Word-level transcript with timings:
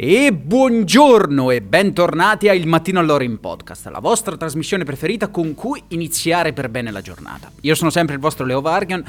E 0.00 0.32
buongiorno 0.32 1.50
e 1.50 1.60
bentornati 1.60 2.48
a 2.48 2.54
Il 2.54 2.68
Mattino 2.68 3.00
all'Ora 3.00 3.24
in 3.24 3.40
Podcast, 3.40 3.88
la 3.88 3.98
vostra 3.98 4.36
trasmissione 4.36 4.84
preferita 4.84 5.26
con 5.26 5.56
cui 5.56 5.82
iniziare 5.88 6.52
per 6.52 6.68
bene 6.68 6.92
la 6.92 7.00
giornata. 7.00 7.50
Io 7.62 7.74
sono 7.74 7.90
sempre 7.90 8.14
il 8.14 8.20
vostro 8.20 8.46
Leo 8.46 8.60
Vargan 8.60 9.02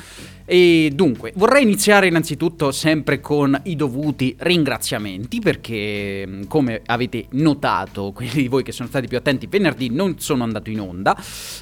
e 0.46 0.90
dunque 0.92 1.32
vorrei 1.36 1.62
iniziare 1.62 2.08
innanzitutto 2.08 2.72
sempre 2.72 3.20
con 3.20 3.56
i 3.66 3.76
dovuti 3.76 4.36
ringraziamenti 4.40 5.40
perché 5.40 6.40
come 6.48 6.82
avete 6.84 7.28
notato, 7.34 8.10
quelli 8.12 8.42
di 8.42 8.48
voi 8.48 8.64
che 8.64 8.72
sono 8.72 8.90
stati 8.90 9.06
più 9.06 9.18
attenti, 9.18 9.46
venerdì 9.46 9.92
non 9.92 10.18
sono 10.18 10.42
andato 10.42 10.72
in 10.72 10.80
onda, 10.80 11.16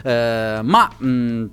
eh, 0.05 0.61
ma... 0.64 0.89
Mh, 1.00 1.50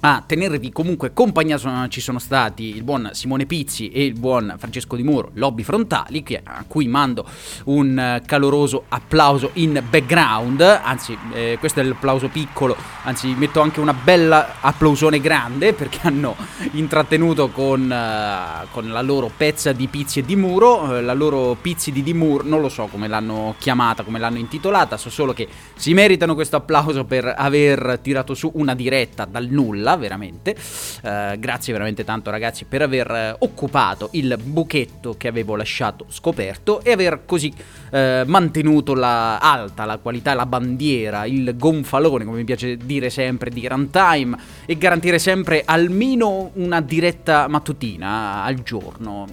a 0.00 0.22
tenervi 0.26 0.72
comunque 0.72 1.12
compagnia 1.12 1.58
ci 1.88 2.00
sono 2.00 2.18
stati 2.18 2.74
il 2.74 2.82
buon 2.82 3.10
Simone 3.12 3.44
Pizzi 3.44 3.90
e 3.90 4.04
il 4.04 4.18
buon 4.18 4.54
Francesco 4.56 4.96
Di 4.96 5.02
Muro, 5.02 5.30
lobby 5.34 5.62
frontali, 5.62 6.24
a 6.42 6.64
cui 6.66 6.88
mando 6.88 7.26
un 7.64 8.22
caloroso 8.24 8.84
applauso 8.88 9.50
in 9.54 9.82
background, 9.88 10.60
anzi 10.60 11.16
eh, 11.34 11.56
questo 11.60 11.80
è 11.80 11.82
l'applauso 11.82 12.28
piccolo, 12.28 12.76
anzi 13.04 13.34
metto 13.34 13.60
anche 13.60 13.80
una 13.80 13.92
bella 13.92 14.60
applausone 14.60 15.20
grande 15.20 15.74
perché 15.74 16.00
hanno 16.08 16.34
intrattenuto 16.72 17.50
con, 17.50 17.82
uh, 17.82 18.68
con 18.70 18.88
la 18.88 19.02
loro 19.02 19.30
pezza 19.36 19.72
di 19.72 19.86
Pizzi 19.86 20.20
e 20.20 20.24
Di 20.24 20.36
Muro, 20.36 20.82
uh, 20.82 21.02
la 21.02 21.14
loro 21.14 21.56
Pizzi 21.60 21.92
di 21.92 22.02
Di 22.02 22.14
Muro, 22.14 22.44
non 22.44 22.62
lo 22.62 22.70
so 22.70 22.86
come 22.86 23.06
l'hanno 23.06 23.54
chiamata, 23.58 24.02
come 24.02 24.18
l'hanno 24.18 24.38
intitolata, 24.38 24.96
so 24.96 25.10
solo 25.10 25.34
che 25.34 25.46
si 25.74 25.92
meritano 25.92 26.34
questo 26.34 26.56
applauso 26.56 27.04
per 27.04 27.34
aver 27.36 27.98
tirato 28.02 28.32
su 28.32 28.50
una 28.54 28.74
diretta 28.74 29.26
dal 29.26 29.48
nulla 29.48 29.89
bella, 29.90 29.96
veramente. 29.96 30.56
Uh, 31.02 31.38
grazie 31.38 31.72
veramente 31.72 32.04
tanto 32.04 32.30
ragazzi 32.30 32.64
per 32.64 32.82
aver 32.82 33.36
uh, 33.38 33.44
occupato 33.44 34.08
il 34.12 34.38
buchetto 34.42 35.14
che 35.16 35.28
avevo 35.28 35.56
lasciato 35.56 36.06
scoperto 36.08 36.82
e 36.82 36.92
aver 36.92 37.22
così 37.24 37.52
uh, 37.90 38.22
mantenuto 38.26 38.94
la 38.94 39.38
alta 39.38 39.84
la 39.84 39.98
qualità, 39.98 40.34
la 40.34 40.46
bandiera, 40.46 41.24
il 41.24 41.56
gonfalone, 41.56 42.24
come 42.24 42.38
mi 42.38 42.44
piace 42.44 42.76
dire 42.76 43.10
sempre, 43.10 43.50
di 43.50 43.66
runtime 43.66 44.36
e 44.66 44.76
garantire 44.76 45.18
sempre 45.18 45.62
almeno 45.64 46.50
una 46.54 46.80
diretta 46.80 47.48
mattutina 47.48 48.42
al 48.42 48.62
giorno. 48.62 49.26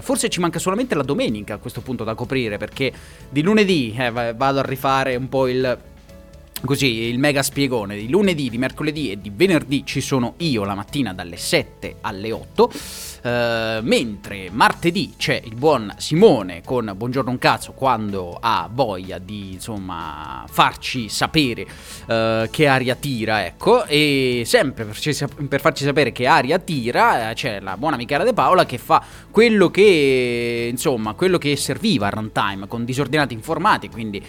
forse 0.00 0.28
ci 0.28 0.40
manca 0.40 0.58
solamente 0.58 0.94
la 0.94 1.02
domenica 1.02 1.54
a 1.54 1.58
questo 1.58 1.80
punto 1.80 2.04
da 2.04 2.14
coprire 2.14 2.58
perché 2.58 2.92
di 3.28 3.42
lunedì 3.42 3.94
eh, 3.96 4.10
vado 4.10 4.58
a 4.58 4.62
rifare 4.62 5.16
un 5.16 5.28
po' 5.28 5.46
il 5.48 5.78
Così 6.64 6.86
il 6.86 7.18
mega 7.18 7.42
spiegone 7.44 7.96
di 7.96 8.08
lunedì, 8.08 8.50
di 8.50 8.58
mercoledì 8.58 9.12
e 9.12 9.20
di 9.20 9.30
venerdì 9.34 9.86
ci 9.86 10.00
sono 10.00 10.34
io 10.38 10.64
la 10.64 10.74
mattina 10.74 11.14
dalle 11.14 11.36
7 11.36 11.96
alle 12.00 12.32
8 12.32 12.70
Uh, 13.20 13.82
mentre 13.82 14.48
martedì 14.52 15.14
c'è 15.16 15.42
il 15.44 15.56
buon 15.56 15.92
Simone 15.96 16.62
con 16.64 16.92
Buongiorno 16.94 17.32
un 17.32 17.38
cazzo 17.38 17.72
quando 17.72 18.38
ha 18.40 18.70
voglia 18.72 19.18
di 19.18 19.54
insomma 19.54 20.44
farci 20.48 21.08
sapere 21.08 21.62
uh, 21.62 22.48
che 22.48 22.68
aria 22.68 22.94
tira, 22.94 23.44
ecco, 23.44 23.84
e 23.86 24.44
sempre 24.46 24.84
per, 24.84 25.60
farci 25.60 25.82
sapere 25.82 26.12
che 26.12 26.28
aria 26.28 26.60
tira 26.60 27.30
uh, 27.30 27.32
c'è 27.34 27.58
la 27.58 27.76
buona 27.76 27.96
Michela 27.96 28.22
De 28.22 28.32
Paola 28.32 28.64
che 28.64 28.78
fa 28.78 29.02
quello 29.32 29.68
che 29.68 30.68
insomma 30.70 31.14
quello 31.14 31.38
che 31.38 31.56
serviva 31.56 32.06
a 32.06 32.10
runtime 32.10 32.68
con 32.68 32.84
disordinati 32.84 33.34
informati, 33.34 33.88
quindi 33.88 34.24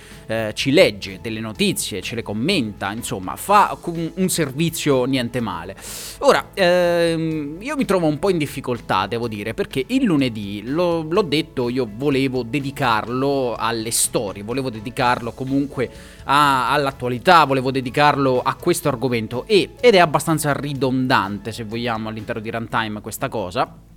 ci 0.53 0.71
legge 0.71 1.19
delle 1.21 1.39
notizie, 1.39 2.01
ce 2.01 2.16
le 2.16 2.21
commenta, 2.21 2.91
insomma 2.91 3.35
fa 3.35 3.75
un 3.83 4.29
servizio 4.29 5.06
niente 5.06 5.39
male. 5.39 5.75
Ora, 6.19 6.50
ehm, 6.53 7.57
io 7.59 7.75
mi 7.75 7.85
trovo 7.85 8.06
un 8.07 8.19
po' 8.19 8.29
in 8.29 8.38
difficoltà 8.38 8.78
difficoltà, 8.79 9.07
devo 9.07 9.28
dire, 9.28 9.53
perché 9.53 9.84
il 9.88 10.03
lunedì, 10.03 10.62
lo, 10.66 11.01
l'ho 11.01 11.22
detto, 11.22 11.69
io 11.69 11.88
volevo 11.91 12.44
dedicarlo 12.44 13.56
alle 13.57 13.91
storie, 13.91 14.44
volevo 14.44 14.69
dedicarlo 14.69 15.31
comunque 15.31 15.90
a, 16.23 16.72
all'attualità, 16.72 17.44
volevo 17.45 17.72
dedicarlo 17.72 18.41
a 18.41 18.56
questo 18.56 18.88
argomento 18.88 19.45
e, 19.45 19.72
ed 19.79 19.95
è 19.95 20.00
abbastanza 20.00 20.53
ridondante, 20.53 21.51
se 21.51 21.63
vogliamo, 21.63 22.09
all'interno 22.09 22.41
di 22.41 22.50
Runtime 22.50 23.01
questa 23.01 23.28
cosa 23.28 23.88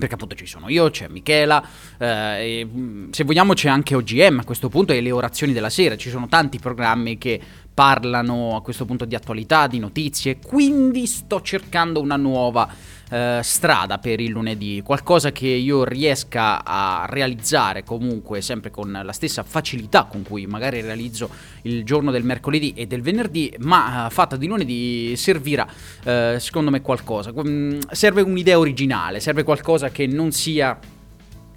perché 0.00 0.14
appunto 0.14 0.34
ci 0.34 0.46
sono 0.46 0.70
io, 0.70 0.88
c'è 0.88 1.08
Michela, 1.08 1.62
eh, 1.98 2.66
mm, 2.66 3.10
se 3.10 3.22
vogliamo 3.22 3.52
c'è 3.52 3.68
anche 3.68 3.94
OGM 3.94 4.38
a 4.38 4.44
questo 4.44 4.70
punto 4.70 4.94
e 4.94 5.02
le 5.02 5.10
orazioni 5.10 5.52
della 5.52 5.68
sera, 5.68 5.94
ci 5.98 6.08
sono 6.08 6.26
tanti 6.26 6.58
programmi 6.58 7.18
che 7.18 7.38
parlano 7.80 8.56
a 8.56 8.60
questo 8.60 8.84
punto 8.84 9.06
di 9.06 9.14
attualità, 9.14 9.66
di 9.66 9.78
notizie, 9.78 10.36
quindi 10.36 11.06
sto 11.06 11.40
cercando 11.40 12.02
una 12.02 12.16
nuova 12.16 12.68
eh, 13.08 13.40
strada 13.42 13.96
per 13.96 14.20
il 14.20 14.32
lunedì, 14.32 14.82
qualcosa 14.84 15.32
che 15.32 15.46
io 15.46 15.84
riesca 15.84 16.62
a 16.62 17.06
realizzare 17.08 17.82
comunque 17.82 18.42
sempre 18.42 18.70
con 18.70 19.00
la 19.02 19.12
stessa 19.12 19.42
facilità 19.44 20.04
con 20.04 20.20
cui 20.24 20.44
magari 20.44 20.82
realizzo 20.82 21.30
il 21.62 21.82
giorno 21.82 22.10
del 22.10 22.22
mercoledì 22.22 22.74
e 22.76 22.86
del 22.86 23.00
venerdì, 23.00 23.50
ma 23.60 24.08
eh, 24.08 24.10
fatta 24.10 24.36
di 24.36 24.46
lunedì 24.46 25.16
servirà 25.16 25.66
eh, 26.04 26.36
secondo 26.38 26.70
me 26.70 26.82
qualcosa. 26.82 27.32
Mm, 27.32 27.78
serve 27.92 28.20
un'idea 28.20 28.58
originale, 28.58 29.20
serve 29.20 29.42
qualcosa 29.42 29.88
che 29.88 30.06
non 30.06 30.32
sia 30.32 30.78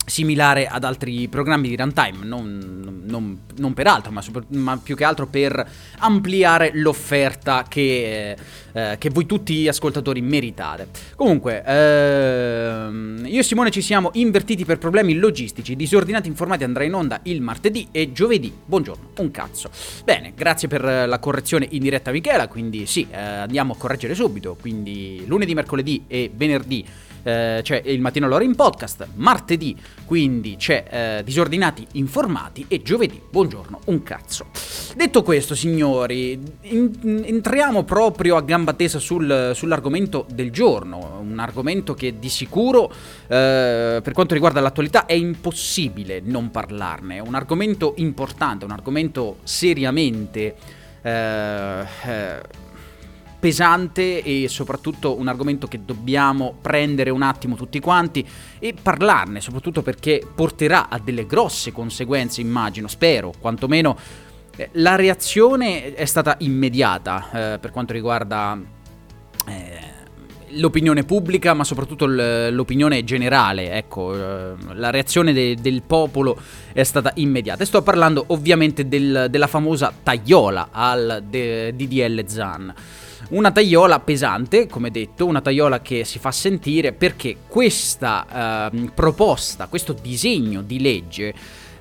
similare 0.05 0.67
ad 0.67 0.83
altri 0.83 1.27
programmi 1.27 1.69
di 1.69 1.75
runtime, 1.75 2.25
non, 2.25 3.01
non, 3.05 3.39
non 3.57 3.73
per 3.73 3.87
altro, 3.87 4.11
ma, 4.11 4.21
super, 4.21 4.43
ma, 4.49 4.77
più 4.77 4.95
che 4.95 5.03
altro 5.03 5.27
per 5.27 5.65
ampliare 5.99 6.71
l'offerta 6.73 7.65
che, 7.67 8.35
eh, 8.71 8.95
che 8.97 9.09
voi 9.09 9.25
tutti 9.25 9.67
ascoltatori 9.67 10.21
meritate. 10.21 10.87
Comunque, 11.15 11.63
ehm, 11.65 13.23
io 13.25 13.39
e 13.39 13.43
Simone 13.43 13.71
ci 13.71 13.81
siamo 13.81 14.09
invertiti 14.13 14.65
per 14.65 14.77
problemi 14.77 15.15
logistici, 15.15 15.75
disordinati 15.75 16.27
informati 16.27 16.63
andrà 16.63 16.83
in 16.83 16.93
onda 16.93 17.19
il 17.23 17.41
martedì 17.41 17.87
e 17.91 18.11
giovedì, 18.11 18.53
buongiorno, 18.65 19.11
un 19.19 19.31
cazzo. 19.31 19.69
Bene, 20.03 20.33
grazie 20.35 20.67
per 20.67 20.83
la 20.83 21.19
correzione 21.19 21.67
in 21.71 21.81
diretta 21.81 22.11
Michela, 22.11 22.47
quindi 22.47 22.85
sì, 22.85 23.07
eh, 23.09 23.17
andiamo 23.17 23.73
a 23.73 23.77
correggere 23.77 24.15
subito, 24.15 24.57
quindi 24.59 25.23
lunedì, 25.25 25.53
mercoledì 25.53 26.03
e 26.07 26.29
venerdì 26.33 26.85
eh, 27.23 27.61
c'è 27.63 27.81
il 27.85 28.01
mattino 28.01 28.25
all'ora 28.25 28.43
in 28.43 28.55
podcast, 28.55 29.07
martedì 29.15 29.75
quindi 30.05 30.57
c'è 30.57 30.85
eh, 30.89 31.23
disordinati 31.23 31.87
informati 31.93 32.65
e 32.67 32.81
giovedì 32.81 33.21
buongiorno 33.29 33.79
un 33.85 34.03
cazzo. 34.03 34.47
Detto 34.95 35.23
questo 35.23 35.55
signori, 35.55 36.39
in, 36.61 37.23
entriamo 37.25 37.83
proprio 37.83 38.35
a 38.35 38.41
gamba 38.41 38.73
tesa 38.73 38.99
sul, 38.99 39.51
sull'argomento 39.55 40.25
del 40.29 40.51
giorno, 40.51 41.19
un 41.21 41.39
argomento 41.39 41.93
che 41.93 42.19
di 42.19 42.29
sicuro 42.29 42.91
eh, 43.27 44.01
per 44.03 44.11
quanto 44.13 44.33
riguarda 44.33 44.59
l'attualità 44.59 45.05
è 45.05 45.13
impossibile 45.13 46.21
non 46.23 46.51
parlarne, 46.51 47.15
è 47.15 47.19
un 47.21 47.35
argomento 47.35 47.93
importante, 47.97 48.65
un 48.65 48.71
argomento 48.71 49.37
seriamente... 49.43 50.55
Eh, 51.01 51.85
eh 52.05 52.61
pesante 53.43 54.23
e 54.23 54.47
soprattutto 54.47 55.19
un 55.19 55.27
argomento 55.27 55.67
che 55.67 55.83
dobbiamo 55.83 56.55
prendere 56.61 57.09
un 57.09 57.21
attimo 57.21 57.57
tutti 57.57 57.81
quanti 57.81 58.25
e 58.57 58.73
parlarne, 58.81 59.41
soprattutto 59.41 59.81
perché 59.81 60.25
porterà 60.33 60.87
a 60.87 60.97
delle 60.97 61.25
grosse 61.25 61.73
conseguenze, 61.73 62.39
immagino, 62.39 62.87
spero, 62.87 63.33
quantomeno 63.37 63.97
eh, 64.55 64.69
la 64.75 64.95
reazione 64.95 65.93
è 65.93 66.05
stata 66.05 66.37
immediata 66.39 67.55
eh, 67.55 67.59
per 67.59 67.71
quanto 67.71 67.91
riguarda 67.91 68.57
eh, 69.45 69.91
l'opinione 70.51 71.03
pubblica, 71.03 71.53
ma 71.53 71.65
soprattutto 71.65 72.05
l'opinione 72.05 73.03
generale. 73.03 73.73
Ecco, 73.73 74.15
eh, 74.15 74.53
la 74.71 74.89
reazione 74.89 75.33
de, 75.33 75.57
del 75.59 75.81
popolo 75.85 76.37
è 76.71 76.83
stata 76.83 77.11
immediata. 77.15 77.63
E 77.63 77.65
sto 77.65 77.81
parlando 77.81 78.23
ovviamente 78.27 78.87
del, 78.87 79.27
della 79.29 79.47
famosa 79.47 79.91
tagliola 80.01 80.69
al 80.71 81.25
de, 81.27 81.75
DDL 81.75 82.25
Zan. 82.25 82.73
Una 83.29 83.51
tagliola 83.51 83.99
pesante, 83.99 84.67
come 84.67 84.91
detto, 84.91 85.25
una 85.25 85.41
tagliola 85.41 85.81
che 85.81 86.03
si 86.03 86.19
fa 86.19 86.31
sentire 86.31 86.91
perché 86.91 87.37
questa 87.47 88.69
eh, 88.71 88.91
proposta, 88.93 89.67
questo 89.67 89.93
disegno 89.93 90.61
di 90.61 90.79
legge 90.79 91.33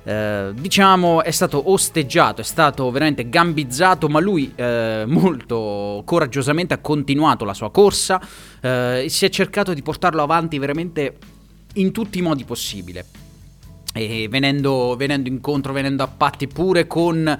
eh, 0.05 0.51
diciamo 0.53 1.23
è 1.23 1.31
stato 1.31 1.71
osteggiato, 1.71 2.41
è 2.41 2.43
stato 2.43 2.89
veramente 2.91 3.29
gambizzato, 3.29 4.09
ma 4.09 4.19
lui 4.19 4.51
eh, 4.55 5.03
molto 5.07 6.01
coraggiosamente 6.05 6.73
ha 6.73 6.79
continuato 6.79 7.45
la 7.45 7.53
sua 7.53 7.71
corsa, 7.71 8.21
eh, 8.59 9.05
si 9.07 9.25
è 9.25 9.29
cercato 9.29 9.73
di 9.73 9.81
portarlo 9.81 10.21
avanti 10.21 10.57
veramente 10.59 11.17
in 11.75 11.91
tutti 11.91 12.19
i 12.19 12.21
modi 12.21 12.43
possibili 12.43 12.99
venendo, 13.93 14.95
venendo, 14.95 15.29
incontro, 15.29 15.71
venendo 15.71 16.01
a 16.01 16.07
patti 16.07 16.47
pure 16.47 16.87
con, 16.87 17.39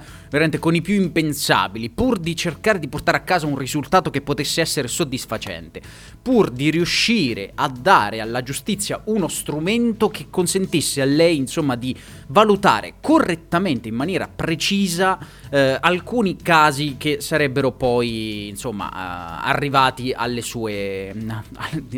con, 0.60 0.74
i 0.74 0.82
più 0.82 0.94
impensabili, 0.94 1.90
pur 1.90 2.18
di 2.18 2.36
cercare 2.36 2.78
di 2.78 2.86
portare 2.86 3.16
a 3.16 3.22
casa 3.22 3.46
un 3.46 3.58
risultato 3.58 4.10
che 4.10 4.20
potesse 4.20 4.60
essere 4.60 4.86
soddisfacente, 4.86 5.82
pur 6.22 6.50
di 6.50 6.70
riuscire 6.70 7.50
a 7.56 7.68
dare 7.68 8.20
alla 8.20 8.42
giustizia 8.42 9.00
uno 9.06 9.26
strumento 9.26 10.08
che 10.08 10.26
consentisse 10.30 11.02
a 11.02 11.06
lei, 11.06 11.36
insomma, 11.36 11.74
di 11.74 11.96
valutare 12.28 12.94
correttamente, 13.00 13.88
in 13.88 13.94
maniera 13.96 14.28
precisa, 14.28 15.18
eh, 15.50 15.76
alcuni 15.80 16.36
casi 16.36 16.94
che 16.96 17.20
sarebbero 17.20 17.72
poi, 17.72 18.48
insomma, 18.48 18.88
eh, 18.88 19.48
arrivati 19.50 20.12
alle 20.12 20.42
sue, 20.42 21.12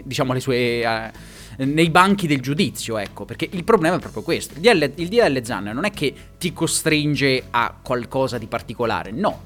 diciamo, 0.03 0.33
alle 0.33 0.41
sue... 0.41 1.35
Eh, 1.57 1.65
nei 1.65 1.91
banchi 1.91 2.27
del 2.27 2.41
giudizio, 2.41 2.99
ecco, 2.99 3.25
perché 3.25 3.49
il 3.51 3.65
problema 3.65 3.97
è 3.97 4.01
proprio 4.01 4.23
questo. 4.23 4.55
Il 4.55 4.61
DL, 4.61 4.93
il 4.97 5.09
DL 5.09 5.43
Zan 5.43 5.65
non 5.65 5.85
è 5.85 5.91
che 5.91 6.15
ti 6.39 6.53
costringe 6.53 7.45
a 7.51 7.75
qualcosa 7.83 8.39
di 8.39 8.47
particolare, 8.47 9.11
no. 9.11 9.43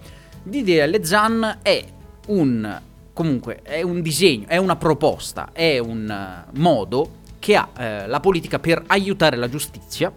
Il 0.50 0.64
DL 0.64 1.02
Zan 1.02 1.58
è 1.62 1.84
un 2.28 2.80
comunque 3.12 3.60
è 3.62 3.82
un 3.82 4.00
disegno, 4.00 4.46
è 4.46 4.56
una 4.56 4.76
proposta, 4.76 5.50
è 5.52 5.78
un 5.78 6.44
modo 6.54 7.18
che 7.38 7.54
ha 7.56 7.68
eh, 7.76 8.06
la 8.06 8.20
politica 8.20 8.58
per 8.58 8.82
aiutare 8.86 9.36
la 9.36 9.48
giustizia 9.48 10.10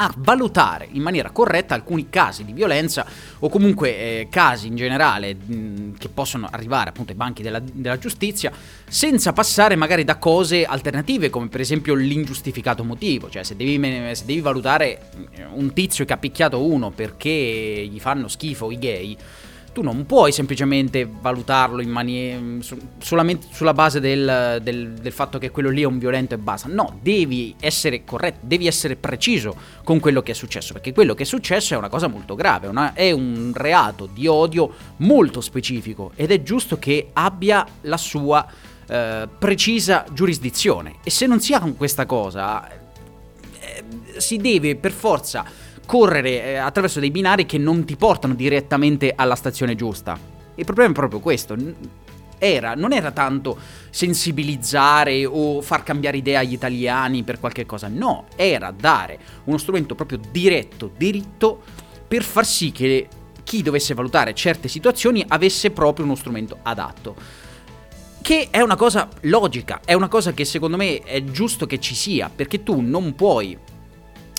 a 0.00 0.12
valutare 0.18 0.88
in 0.92 1.02
maniera 1.02 1.30
corretta 1.30 1.74
alcuni 1.74 2.08
casi 2.08 2.44
di 2.44 2.52
violenza 2.52 3.04
o 3.40 3.48
comunque 3.48 3.96
eh, 3.96 4.28
casi 4.30 4.68
in 4.68 4.76
generale 4.76 5.34
mh, 5.34 5.96
che 5.98 6.08
possono 6.08 6.48
arrivare 6.50 6.90
appunto 6.90 7.10
ai 7.10 7.16
banchi 7.16 7.42
della, 7.42 7.58
della, 7.60 7.98
giustizia 7.98 8.52
senza 8.88 9.32
passare 9.32 9.74
magari 9.74 10.04
da 10.04 10.16
cose 10.16 10.64
alternative 10.64 11.30
come 11.30 11.48
per 11.48 11.60
esempio 11.60 11.94
l'ingiustificato 11.94 12.84
motivo, 12.84 13.28
cioè 13.28 13.42
se 13.42 13.56
devi, 13.56 13.80
se 14.14 14.24
devi 14.24 14.40
valutare 14.40 15.10
un 15.52 15.72
tizio 15.72 16.04
che 16.04 16.12
ha 16.12 16.16
picchiato 16.16 16.62
uno 16.62 16.90
perché 16.90 17.88
gli 17.90 17.98
fanno 17.98 18.28
schifo 18.28 18.70
i 18.70 18.78
gay, 18.78 19.16
tu 19.78 19.84
non 19.84 20.06
puoi 20.06 20.32
semplicemente 20.32 21.08
valutarlo 21.08 21.80
in 21.80 21.90
maniera 21.90 22.40
solamente 22.98 23.46
sulla 23.52 23.72
base 23.72 24.00
del, 24.00 24.58
del, 24.60 24.94
del, 24.94 25.12
fatto 25.12 25.38
che 25.38 25.52
quello 25.52 25.70
lì 25.70 25.82
è 25.82 25.86
un 25.86 26.00
violento 26.00 26.34
e 26.34 26.38
basta. 26.38 26.66
No, 26.68 26.98
devi 27.00 27.54
essere 27.60 28.04
corretto, 28.04 28.40
devi 28.42 28.66
essere 28.66 28.96
preciso 28.96 29.54
con 29.84 30.00
quello 30.00 30.20
che 30.20 30.32
è 30.32 30.34
successo, 30.34 30.72
perché 30.72 30.92
quello 30.92 31.14
che 31.14 31.22
è 31.22 31.26
successo 31.26 31.74
è 31.74 31.76
una 31.76 31.88
cosa 31.88 32.08
molto 32.08 32.34
grave, 32.34 32.66
una, 32.66 32.92
è 32.92 33.12
un 33.12 33.52
reato 33.54 34.08
di 34.12 34.26
odio 34.26 34.74
molto 34.96 35.40
specifico 35.40 36.10
ed 36.16 36.32
è 36.32 36.42
giusto 36.42 36.80
che 36.80 37.10
abbia 37.12 37.64
la 37.82 37.96
sua 37.96 38.44
eh, 38.88 39.28
precisa 39.38 40.04
giurisdizione. 40.12 40.96
E 41.04 41.10
se 41.10 41.26
non 41.26 41.38
si 41.38 41.54
ha 41.54 41.60
questa 41.76 42.04
cosa, 42.04 42.68
eh, 42.68 43.84
si 44.16 44.38
deve 44.38 44.74
per 44.74 44.90
forza 44.90 45.44
correre 45.88 46.44
eh, 46.44 46.56
attraverso 46.56 47.00
dei 47.00 47.10
binari 47.10 47.46
che 47.46 47.56
non 47.56 47.86
ti 47.86 47.96
portano 47.96 48.34
direttamente 48.34 49.14
alla 49.16 49.34
stazione 49.34 49.74
giusta. 49.74 50.18
Il 50.54 50.64
problema 50.66 50.90
è 50.90 50.94
proprio 50.94 51.20
questo. 51.20 51.56
Era, 52.36 52.74
non 52.74 52.92
era 52.92 53.10
tanto 53.10 53.56
sensibilizzare 53.88 55.24
o 55.24 55.62
far 55.62 55.82
cambiare 55.84 56.18
idea 56.18 56.40
agli 56.40 56.52
italiani 56.52 57.22
per 57.22 57.40
qualche 57.40 57.64
cosa, 57.64 57.88
no, 57.88 58.26
era 58.36 58.70
dare 58.70 59.18
uno 59.44 59.56
strumento 59.56 59.94
proprio 59.94 60.20
diretto, 60.30 60.92
diritto, 60.94 61.62
per 62.06 62.22
far 62.22 62.44
sì 62.44 62.70
che 62.70 63.08
chi 63.42 63.62
dovesse 63.62 63.94
valutare 63.94 64.34
certe 64.34 64.68
situazioni 64.68 65.24
avesse 65.26 65.70
proprio 65.70 66.04
uno 66.04 66.16
strumento 66.16 66.58
adatto. 66.64 67.16
Che 68.20 68.48
è 68.50 68.60
una 68.60 68.76
cosa 68.76 69.08
logica, 69.22 69.80
è 69.86 69.94
una 69.94 70.08
cosa 70.08 70.32
che 70.32 70.44
secondo 70.44 70.76
me 70.76 70.98
è 70.98 71.24
giusto 71.24 71.64
che 71.64 71.80
ci 71.80 71.94
sia, 71.94 72.30
perché 72.32 72.62
tu 72.62 72.82
non 72.82 73.14
puoi 73.14 73.56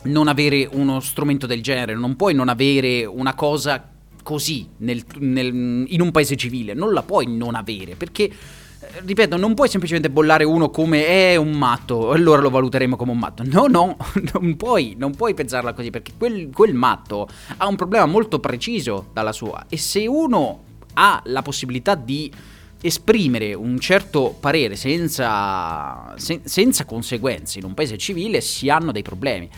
non 0.04 0.28
avere 0.28 0.68
uno 0.72 1.00
strumento 1.00 1.46
del 1.46 1.62
genere, 1.62 1.96
non 1.96 2.16
puoi 2.16 2.34
non 2.34 2.50
avere 2.50 3.06
una 3.06 3.34
cosa 3.34 3.98
così 4.24 4.68
nel, 4.78 5.04
nel, 5.18 5.86
in 5.88 6.02
un 6.02 6.12
paese 6.12 6.36
civile, 6.36 6.74
non 6.74 6.94
la 6.94 7.04
puoi 7.04 7.26
non 7.26 7.56
avere, 7.56 7.96
perché, 7.96 8.24
eh, 8.26 8.32
ripeto, 9.04 9.38
non 9.38 9.54
puoi 9.56 9.68
semplicemente 9.68 10.10
bollare 10.10 10.44
uno 10.44 10.70
come 10.70 11.06
è 11.06 11.36
un 11.36 11.52
matto, 11.52 12.12
allora 12.12 12.42
lo 12.42 12.50
valuteremo 12.50 12.96
come 12.96 13.12
un 13.12 13.20
matto. 13.20 13.44
No, 13.44 13.66
no, 13.68 13.98
non 14.34 14.56
puoi, 14.56 14.96
non 14.98 15.16
puoi 15.16 15.34
pensarla 15.34 15.74
così, 15.74 15.90
perché 15.90 16.12
quel, 16.18 16.50
quel 16.54 16.74
matto 16.74 17.28
ha 17.58 17.68
un 17.68 17.76
problema 17.76 18.06
molto 18.06 18.40
preciso 18.40 19.10
dalla 19.14 19.32
sua, 19.32 19.66
e 19.68 19.78
se 19.78 20.06
uno 20.06 20.64
ha 20.94 21.22
la 21.26 21.42
possibilità 21.42 21.96
di 21.96 22.32
esprimere 22.82 23.54
un 23.54 23.78
certo 23.80 24.36
parere 24.40 24.76
senza, 24.76 26.14
sen- 26.18 26.42
senza 26.46 26.86
conseguenze 26.86 27.60
in 27.60 27.66
un 27.66 27.74
paese 27.74 27.98
civile 27.98 28.42
si 28.42 28.70
hanno 28.70 28.92
dei 28.92 29.02
problemi. 29.02 29.50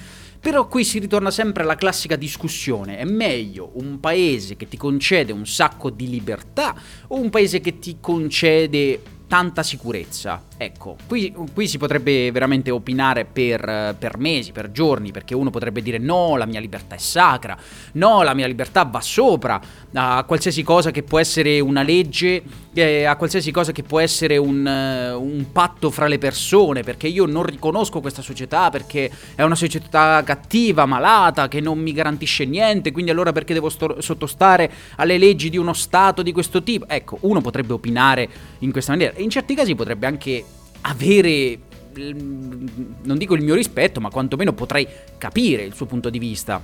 Però 0.42 0.68
qui 0.68 0.84
si 0.84 0.98
ritorna 0.98 1.30
sempre 1.30 1.62
alla 1.62 1.76
classica 1.76 2.16
discussione, 2.16 2.98
è 2.98 3.06
meglio 3.06 3.74
un 3.76 4.00
paese 4.00 4.56
che 4.56 4.68
ti 4.68 4.76
concede 4.76 5.32
un 5.32 5.46
sacco 5.46 5.92
di 5.92 6.10
libertà 6.10 6.74
o 7.10 7.20
un 7.20 7.30
paese 7.30 7.60
che 7.60 7.78
ti 7.78 7.98
concede 8.02 9.02
tanta 9.28 9.62
sicurezza. 9.62 10.44
Ecco, 10.64 10.96
qui, 11.08 11.34
qui 11.56 11.68
si 11.68 11.80
potrebbe 11.80 12.32
veramente 12.32 12.70
opinare 12.70 13.26
per, 13.26 13.96
per, 13.98 14.20
mesi, 14.20 14.52
per 14.52 14.72
giorni, 14.72 15.12
perché 15.12 15.34
uno 15.34 15.50
potrebbe 15.50 15.82
dire 15.82 15.98
no, 15.98 16.38
la 16.38 16.46
mia 16.46 16.60
libertà 16.60 16.94
è 16.94 17.00
sacra, 17.00 17.58
no, 17.94 18.22
la 18.22 18.36
mia 18.36 18.46
libertà 18.46 18.84
va 18.84 19.02
sopra 19.02 19.60
a 19.94 20.24
qualsiasi 20.24 20.62
cosa 20.62 20.92
che 20.92 21.02
può 21.02 21.18
essere 21.18 21.60
una 21.60 21.82
legge, 21.82 22.44
eh, 22.76 23.06
a 23.06 23.16
qualsiasi 23.16 23.50
cosa 23.50 23.72
che 23.72 23.82
può 23.82 24.00
essere 24.00 24.38
un, 24.38 24.64
un, 24.64 25.46
patto 25.52 25.90
fra 25.90 26.06
le 26.06 26.20
persone, 26.20 26.84
perché 26.84 27.08
io 27.08 27.26
non 27.26 27.42
riconosco 27.42 28.00
questa 28.00 28.22
società, 28.22 28.70
perché 28.70 29.10
è 29.34 29.42
una 29.42 29.56
società 29.56 30.22
cattiva, 30.24 30.86
malata, 30.86 31.48
che 31.48 31.60
non 31.60 31.80
mi 31.80 31.92
garantisce 31.92 32.46
niente, 32.46 32.92
quindi 32.92 33.10
allora 33.10 33.32
perché 33.32 33.54
devo 33.54 33.70
sto- 33.70 34.00
sottostare 34.00 34.72
alle 34.98 35.18
leggi 35.18 35.50
di 35.50 35.58
uno 35.58 35.74
Stato 35.74 36.22
di 36.22 36.32
questo 36.32 36.62
tipo? 36.62 36.88
Ecco, 36.88 37.18
uno 37.22 37.42
potrebbe 37.42 37.74
opinare 37.74 38.30
in 38.60 38.72
questa 38.72 38.92
maniera 38.92 39.14
in 39.18 39.32
certi 39.32 39.56
casi 39.56 39.74
potrebbe 39.74 40.06
anche 40.06 40.44
avere 40.82 41.60
non 41.94 43.18
dico 43.18 43.36
il 43.36 43.44
mio 43.44 43.56
rispetto, 43.56 44.00
ma 44.00 44.10
quantomeno 44.10 44.54
potrei 44.54 44.88
capire 45.18 45.64
il 45.64 45.74
suo 45.74 45.86
punto 45.86 46.10
di 46.10 46.20
vista. 46.20 46.62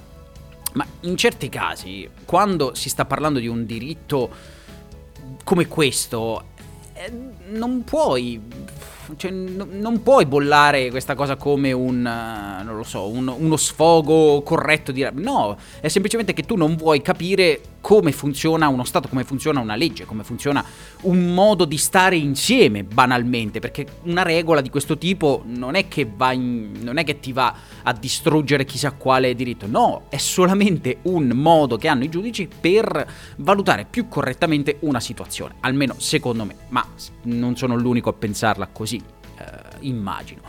Ma 0.74 0.86
in 1.02 1.18
certi 1.18 1.50
casi, 1.50 2.08
quando 2.26 2.74
si 2.76 2.90
sta 2.90 3.06
parlando 3.06 3.40
di 3.40 3.48
un 3.48 3.66
diritto 3.66 4.30
come 5.44 5.68
questo, 5.68 6.44
eh, 6.94 7.12
non 7.50 7.84
puoi 7.84 8.40
cioè, 9.16 9.32
non 9.32 10.02
puoi 10.04 10.26
bollare 10.26 10.90
questa 10.90 11.16
cosa 11.16 11.38
come 11.38 11.72
un, 11.72 12.64
lo 12.66 12.84
so, 12.84 13.08
un, 13.08 13.28
uno 13.28 13.56
sfogo 13.56 14.42
corretto 14.42 14.92
di... 14.92 15.08
No, 15.14 15.56
è 15.80 15.88
semplicemente 15.88 16.34
che 16.34 16.44
tu 16.44 16.56
non 16.56 16.76
vuoi 16.76 17.02
capire 17.02 17.62
come 17.88 18.12
funziona 18.12 18.68
uno 18.68 18.84
Stato, 18.84 19.08
come 19.08 19.24
funziona 19.24 19.62
una 19.62 19.78
legge, 19.78 20.04
come 20.04 20.26
funziona 20.26 20.62
un 21.04 21.34
modo 21.34 21.64
di 21.64 21.78
stare 21.78 22.18
insieme, 22.18 22.84
banalmente, 22.84 23.60
perché 23.60 23.88
una 24.04 24.24
regola 24.24 24.60
di 24.60 24.70
questo 24.70 24.98
tipo 24.98 25.44
non 25.46 25.76
è 25.76 25.88
che, 25.88 26.06
va 26.14 26.34
in, 26.34 26.80
non 26.82 26.98
è 26.98 27.06
che 27.06 27.22
ti 27.22 27.32
va 27.32 27.56
a 27.84 27.94
distruggere 27.94 28.66
chissà 28.66 28.92
quale 28.92 29.34
diritto, 29.36 29.68
no, 29.68 30.08
è 30.10 30.18
solamente 30.18 30.98
un 31.04 31.30
modo 31.30 31.78
che 31.78 31.88
hanno 31.88 32.04
i 32.04 32.10
giudici 32.10 32.50
per 32.60 33.10
valutare 33.38 33.88
più 33.90 34.10
correttamente 34.10 34.80
una 34.82 35.00
situazione, 35.00 35.56
almeno 35.62 35.96
secondo 35.98 36.44
me, 36.44 36.56
ma 36.68 36.86
non 37.22 37.56
sono 37.56 37.78
l'unico 37.78 38.10
a 38.10 38.14
pensarla 38.14 38.68
così 38.68 38.98
eh, 38.98 39.44
immagino. 39.80 40.42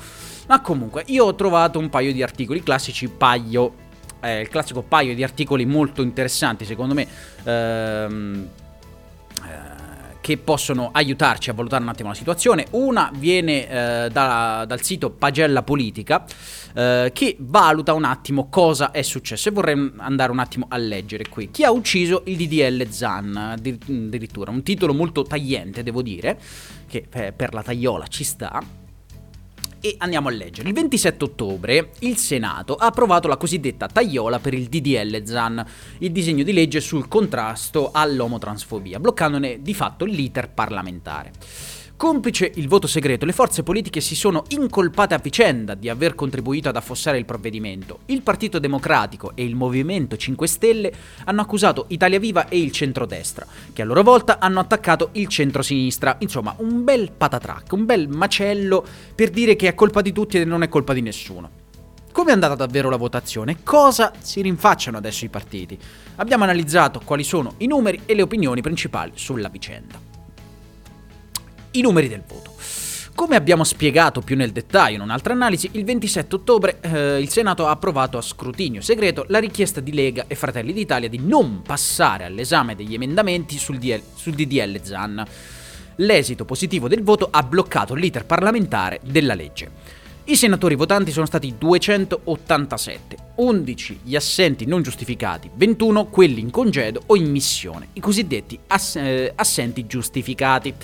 Ma 0.48 0.60
comunque, 0.60 1.04
io 1.06 1.26
ho 1.26 1.34
trovato 1.36 1.78
un 1.78 1.88
paio 1.88 2.12
di 2.12 2.20
articoli 2.20 2.64
classici, 2.64 3.06
paio, 3.06 3.86
eh, 4.20 4.40
il 4.40 4.48
classico 4.48 4.82
paio 4.82 5.14
di 5.14 5.22
articoli 5.22 5.66
molto 5.66 6.02
interessanti, 6.02 6.64
secondo 6.64 6.94
me, 6.94 7.06
ehm, 7.44 8.48
eh, 9.44 9.86
che 10.20 10.36
possono 10.36 10.90
aiutarci 10.92 11.48
a 11.48 11.54
valutare 11.54 11.82
un 11.82 11.88
attimo 11.88 12.10
la 12.10 12.14
situazione. 12.14 12.66
Una 12.72 13.10
viene 13.14 13.66
eh, 13.66 14.10
da, 14.10 14.64
dal 14.66 14.82
sito 14.82 15.10
Pagella 15.10 15.62
Politica 15.62 16.24
eh, 16.74 17.10
che 17.14 17.36
valuta 17.38 17.94
un 17.94 18.04
attimo 18.04 18.48
cosa 18.50 18.90
è 18.90 19.00
successo 19.00 19.48
e 19.48 19.52
vorrei 19.52 19.92
andare 19.96 20.30
un 20.30 20.38
attimo 20.38 20.66
a 20.68 20.76
leggere 20.76 21.28
qui. 21.28 21.50
Chi 21.50 21.64
ha 21.64 21.70
ucciso 21.70 22.24
il 22.26 22.36
DDL 22.36 22.90
Zan? 22.90 23.36
Addirittura 23.36 24.50
un 24.50 24.62
titolo 24.62 24.92
molto 24.92 25.22
tagliente, 25.22 25.82
devo 25.82 26.02
dire, 26.02 26.38
che 26.86 27.06
eh, 27.10 27.32
per 27.32 27.54
la 27.54 27.62
tagliola 27.62 28.06
ci 28.06 28.24
sta 28.24 28.77
e 29.80 29.94
andiamo 29.98 30.28
a 30.28 30.30
leggere. 30.30 30.68
Il 30.68 30.74
27 30.74 31.24
ottobre 31.24 31.90
il 32.00 32.16
Senato 32.16 32.74
ha 32.74 32.86
approvato 32.86 33.28
la 33.28 33.36
cosiddetta 33.36 33.86
tagliola 33.86 34.38
per 34.38 34.54
il 34.54 34.68
DDL 34.68 35.22
ZAN, 35.24 35.64
il 35.98 36.12
disegno 36.12 36.42
di 36.42 36.52
legge 36.52 36.80
sul 36.80 37.08
contrasto 37.08 37.90
all'omotransfobia, 37.92 39.00
bloccandone 39.00 39.62
di 39.62 39.74
fatto 39.74 40.04
l'iter 40.04 40.50
parlamentare. 40.50 41.32
Complice 41.98 42.52
il 42.54 42.68
voto 42.68 42.86
segreto, 42.86 43.26
le 43.26 43.32
forze 43.32 43.64
politiche 43.64 44.00
si 44.00 44.14
sono 44.14 44.44
incolpate 44.50 45.14
a 45.14 45.18
vicenda 45.18 45.74
di 45.74 45.88
aver 45.88 46.14
contribuito 46.14 46.68
ad 46.68 46.76
affossare 46.76 47.18
il 47.18 47.24
provvedimento. 47.24 47.98
Il 48.06 48.22
Partito 48.22 48.60
Democratico 48.60 49.32
e 49.34 49.42
il 49.42 49.56
Movimento 49.56 50.16
5 50.16 50.46
Stelle 50.46 50.92
hanno 51.24 51.40
accusato 51.40 51.86
Italia 51.88 52.20
Viva 52.20 52.46
e 52.46 52.60
il 52.60 52.70
centrodestra, 52.70 53.44
che 53.72 53.82
a 53.82 53.84
loro 53.84 54.04
volta 54.04 54.38
hanno 54.38 54.60
attaccato 54.60 55.08
il 55.14 55.26
centrosinistra. 55.26 56.18
Insomma, 56.20 56.54
un 56.58 56.84
bel 56.84 57.10
patatrac, 57.10 57.72
un 57.72 57.84
bel 57.84 58.06
macello 58.06 58.86
per 59.12 59.30
dire 59.30 59.56
che 59.56 59.66
è 59.66 59.74
colpa 59.74 60.00
di 60.00 60.12
tutti 60.12 60.38
e 60.38 60.44
non 60.44 60.62
è 60.62 60.68
colpa 60.68 60.92
di 60.92 61.02
nessuno. 61.02 61.50
Come 62.12 62.30
è 62.30 62.32
andata 62.32 62.54
davvero 62.54 62.90
la 62.90 62.96
votazione? 62.96 63.64
Cosa 63.64 64.12
si 64.20 64.40
rinfacciano 64.40 64.98
adesso 64.98 65.24
i 65.24 65.30
partiti? 65.30 65.76
Abbiamo 66.14 66.44
analizzato 66.44 67.00
quali 67.04 67.24
sono 67.24 67.54
i 67.56 67.66
numeri 67.66 68.02
e 68.06 68.14
le 68.14 68.22
opinioni 68.22 68.60
principali 68.62 69.10
sulla 69.16 69.48
vicenda 69.48 70.07
i 71.78 71.80
numeri 71.80 72.08
del 72.08 72.22
voto. 72.26 72.54
Come 73.14 73.34
abbiamo 73.34 73.64
spiegato 73.64 74.20
più 74.20 74.36
nel 74.36 74.52
dettaglio 74.52 74.96
in 74.96 75.00
un'altra 75.00 75.32
analisi, 75.32 75.68
il 75.72 75.84
27 75.84 76.36
ottobre 76.36 76.78
eh, 76.80 77.18
il 77.18 77.28
Senato 77.28 77.66
ha 77.66 77.70
approvato 77.70 78.16
a 78.16 78.22
scrutinio 78.22 78.80
segreto 78.80 79.24
la 79.28 79.40
richiesta 79.40 79.80
di 79.80 79.92
Lega 79.92 80.26
e 80.28 80.36
Fratelli 80.36 80.72
d'Italia 80.72 81.08
di 81.08 81.18
non 81.18 81.62
passare 81.62 82.24
all'esame 82.24 82.76
degli 82.76 82.94
emendamenti 82.94 83.58
sul, 83.58 83.78
DL, 83.78 84.00
sul 84.14 84.34
DDL 84.34 84.80
ZAN. 84.82 85.26
L'esito 85.96 86.44
positivo 86.44 86.86
del 86.86 87.02
voto 87.02 87.28
ha 87.28 87.42
bloccato 87.42 87.94
l'iter 87.94 88.24
parlamentare 88.24 89.00
della 89.02 89.34
legge. 89.34 89.96
I 90.26 90.36
senatori 90.36 90.74
votanti 90.74 91.10
sono 91.10 91.26
stati 91.26 91.54
287, 91.58 93.16
11 93.36 94.00
gli 94.04 94.14
assenti 94.14 94.66
non 94.66 94.82
giustificati, 94.82 95.50
21 95.52 96.04
quelli 96.06 96.38
in 96.38 96.50
congedo 96.50 97.00
o 97.06 97.16
in 97.16 97.30
missione, 97.30 97.88
i 97.94 98.00
cosiddetti 98.00 98.56
ass- 98.66 98.96
eh, 98.96 99.32
assenti 99.34 99.86
giustificati. 99.86 100.74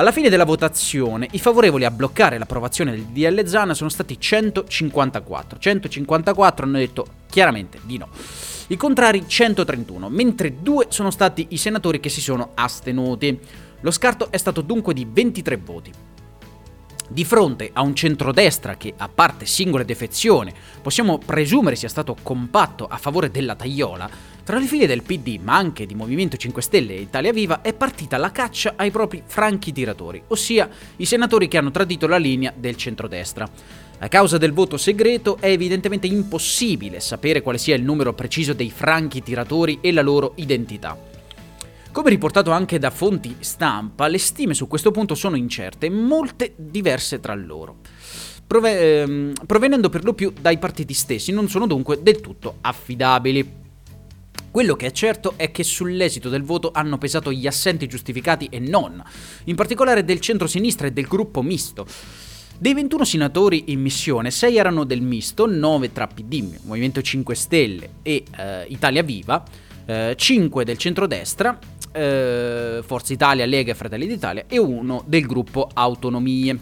Alla 0.00 0.12
fine 0.12 0.30
della 0.30 0.46
votazione, 0.46 1.28
i 1.32 1.38
favorevoli 1.38 1.84
a 1.84 1.90
bloccare 1.90 2.38
l'approvazione 2.38 2.92
del 2.92 3.04
DL 3.04 3.46
Zana 3.46 3.74
sono 3.74 3.90
stati 3.90 4.18
154. 4.18 5.58
154 5.58 6.64
hanno 6.64 6.78
detto 6.78 7.06
chiaramente 7.28 7.80
di 7.82 7.98
no. 7.98 8.08
I 8.68 8.78
contrari 8.78 9.24
131, 9.26 10.08
mentre 10.08 10.62
due 10.62 10.86
sono 10.88 11.10
stati 11.10 11.48
i 11.50 11.58
senatori 11.58 12.00
che 12.00 12.08
si 12.08 12.22
sono 12.22 12.52
astenuti. 12.54 13.38
Lo 13.82 13.90
scarto 13.90 14.32
è 14.32 14.38
stato 14.38 14.62
dunque 14.62 14.94
di 14.94 15.06
23 15.06 15.56
voti. 15.58 15.92
Di 17.06 17.24
fronte 17.26 17.68
a 17.70 17.82
un 17.82 17.94
centrodestra 17.94 18.76
che, 18.76 18.94
a 18.96 19.08
parte 19.08 19.44
singole 19.44 19.84
defezioni, 19.84 20.50
possiamo 20.80 21.18
presumere 21.18 21.76
sia 21.76 21.90
stato 21.90 22.16
compatto 22.22 22.86
a 22.86 22.96
favore 22.96 23.30
della 23.30 23.54
tagliola, 23.54 24.08
tra 24.50 24.58
le 24.58 24.66
file 24.66 24.88
del 24.88 25.04
PD, 25.04 25.38
ma 25.40 25.54
anche 25.54 25.86
di 25.86 25.94
Movimento 25.94 26.36
5 26.36 26.60
Stelle 26.60 26.94
e 26.94 27.02
Italia 27.02 27.32
Viva, 27.32 27.60
è 27.60 27.72
partita 27.72 28.16
la 28.16 28.32
caccia 28.32 28.72
ai 28.74 28.90
propri 28.90 29.22
franchi 29.24 29.70
tiratori, 29.70 30.20
ossia 30.26 30.68
i 30.96 31.04
senatori 31.04 31.46
che 31.46 31.56
hanno 31.56 31.70
tradito 31.70 32.08
la 32.08 32.16
linea 32.16 32.52
del 32.56 32.74
centrodestra. 32.74 33.48
A 33.98 34.08
causa 34.08 34.38
del 34.38 34.52
voto 34.52 34.76
segreto 34.76 35.36
è 35.38 35.46
evidentemente 35.46 36.08
impossibile 36.08 36.98
sapere 36.98 37.42
quale 37.42 37.58
sia 37.58 37.76
il 37.76 37.84
numero 37.84 38.12
preciso 38.12 38.52
dei 38.52 38.72
franchi 38.72 39.22
tiratori 39.22 39.78
e 39.80 39.92
la 39.92 40.02
loro 40.02 40.32
identità. 40.34 40.98
Come 41.92 42.10
riportato 42.10 42.50
anche 42.50 42.80
da 42.80 42.90
fonti 42.90 43.36
stampa, 43.38 44.08
le 44.08 44.18
stime 44.18 44.54
su 44.54 44.66
questo 44.66 44.90
punto 44.90 45.14
sono 45.14 45.36
incerte 45.36 45.86
e 45.86 45.90
molte 45.90 46.54
diverse 46.56 47.20
tra 47.20 47.36
loro. 47.36 47.76
Prove- 48.48 49.02
ehm, 49.02 49.32
provenendo 49.46 49.88
per 49.90 50.02
lo 50.02 50.12
più 50.12 50.32
dai 50.40 50.58
partiti 50.58 50.92
stessi, 50.92 51.30
non 51.30 51.48
sono 51.48 51.68
dunque 51.68 52.02
del 52.02 52.20
tutto 52.20 52.56
affidabili. 52.62 53.59
Quello 54.50 54.74
che 54.74 54.86
è 54.86 54.90
certo 54.90 55.34
è 55.36 55.52
che 55.52 55.62
sull'esito 55.62 56.28
del 56.28 56.42
voto 56.42 56.72
hanno 56.74 56.98
pesato 56.98 57.30
gli 57.30 57.46
assenti 57.46 57.86
giustificati 57.86 58.48
e 58.50 58.58
non, 58.58 59.00
in 59.44 59.54
particolare 59.54 60.04
del 60.04 60.18
centro-sinistra 60.18 60.88
e 60.88 60.92
del 60.92 61.06
gruppo 61.06 61.40
misto. 61.40 61.86
Dei 62.58 62.74
21 62.74 63.04
senatori 63.04 63.64
in 63.68 63.80
missione, 63.80 64.32
6 64.32 64.56
erano 64.56 64.82
del 64.82 65.02
misto, 65.02 65.46
9 65.46 65.92
tra 65.92 66.08
PD, 66.08 66.58
Movimento 66.64 67.00
5 67.00 67.34
Stelle 67.36 67.90
e 68.02 68.24
eh, 68.36 68.64
Italia 68.68 69.04
Viva, 69.04 69.44
eh, 69.86 70.14
5 70.16 70.64
del 70.64 70.78
centrodestra, 70.78 71.56
eh, 71.92 72.82
Forza 72.84 73.12
Italia, 73.12 73.46
Lega 73.46 73.70
e 73.70 73.76
Fratelli 73.76 74.08
d'Italia 74.08 74.46
e 74.48 74.58
1 74.58 75.04
del 75.06 75.26
gruppo 75.26 75.70
Autonomie. 75.72 76.58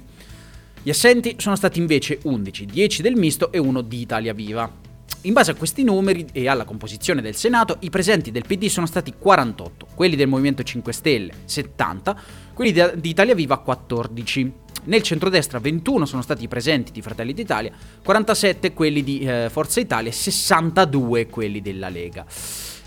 Gli 0.83 0.91
assenti 0.91 1.37
sono 1.39 1.57
stati 1.57 1.79
invece 1.79 2.19
11, 2.23 2.67
10 2.67 3.01
del 3.01 3.17
misto 3.17 3.51
e 3.51 3.59
1 3.59 3.81
di 3.81 4.01
Italia 4.01 4.35
Viva. 4.35 4.88
In 5.23 5.33
base 5.33 5.51
a 5.51 5.55
questi 5.55 5.83
numeri 5.83 6.27
e 6.31 6.49
alla 6.49 6.65
composizione 6.65 7.21
del 7.21 7.35
Senato, 7.35 7.79
i 7.81 7.91
presenti 7.91 8.31
del 8.31 8.45
PD 8.47 8.67
sono 8.67 8.87
stati 8.87 9.15
48, 9.19 9.89
quelli 9.97 10.15
del 10.15 10.29
Movimento 10.29 10.63
5 10.63 10.93
Stelle 10.93 11.33
70, 11.45 12.21
quelli 12.55 12.71
di 12.73 13.09
Italia 13.09 13.35
Viva 13.35 13.59
14. 13.59 14.53
Nel 14.85 15.03
centrodestra 15.03 15.59
21 15.59 16.07
sono 16.07 16.23
stati 16.23 16.45
i 16.45 16.49
presenti 16.49 16.93
di 16.93 17.03
Fratelli 17.03 17.35
d'Italia, 17.35 17.73
47 18.05 18.73
quelli 18.73 19.03
di 19.03 19.19
eh, 19.19 19.49
Forza 19.51 19.81
Italia 19.81 20.09
e 20.09 20.15
62 20.15 21.27
quelli 21.27 21.61
della 21.61 21.89
Lega. 21.89 22.25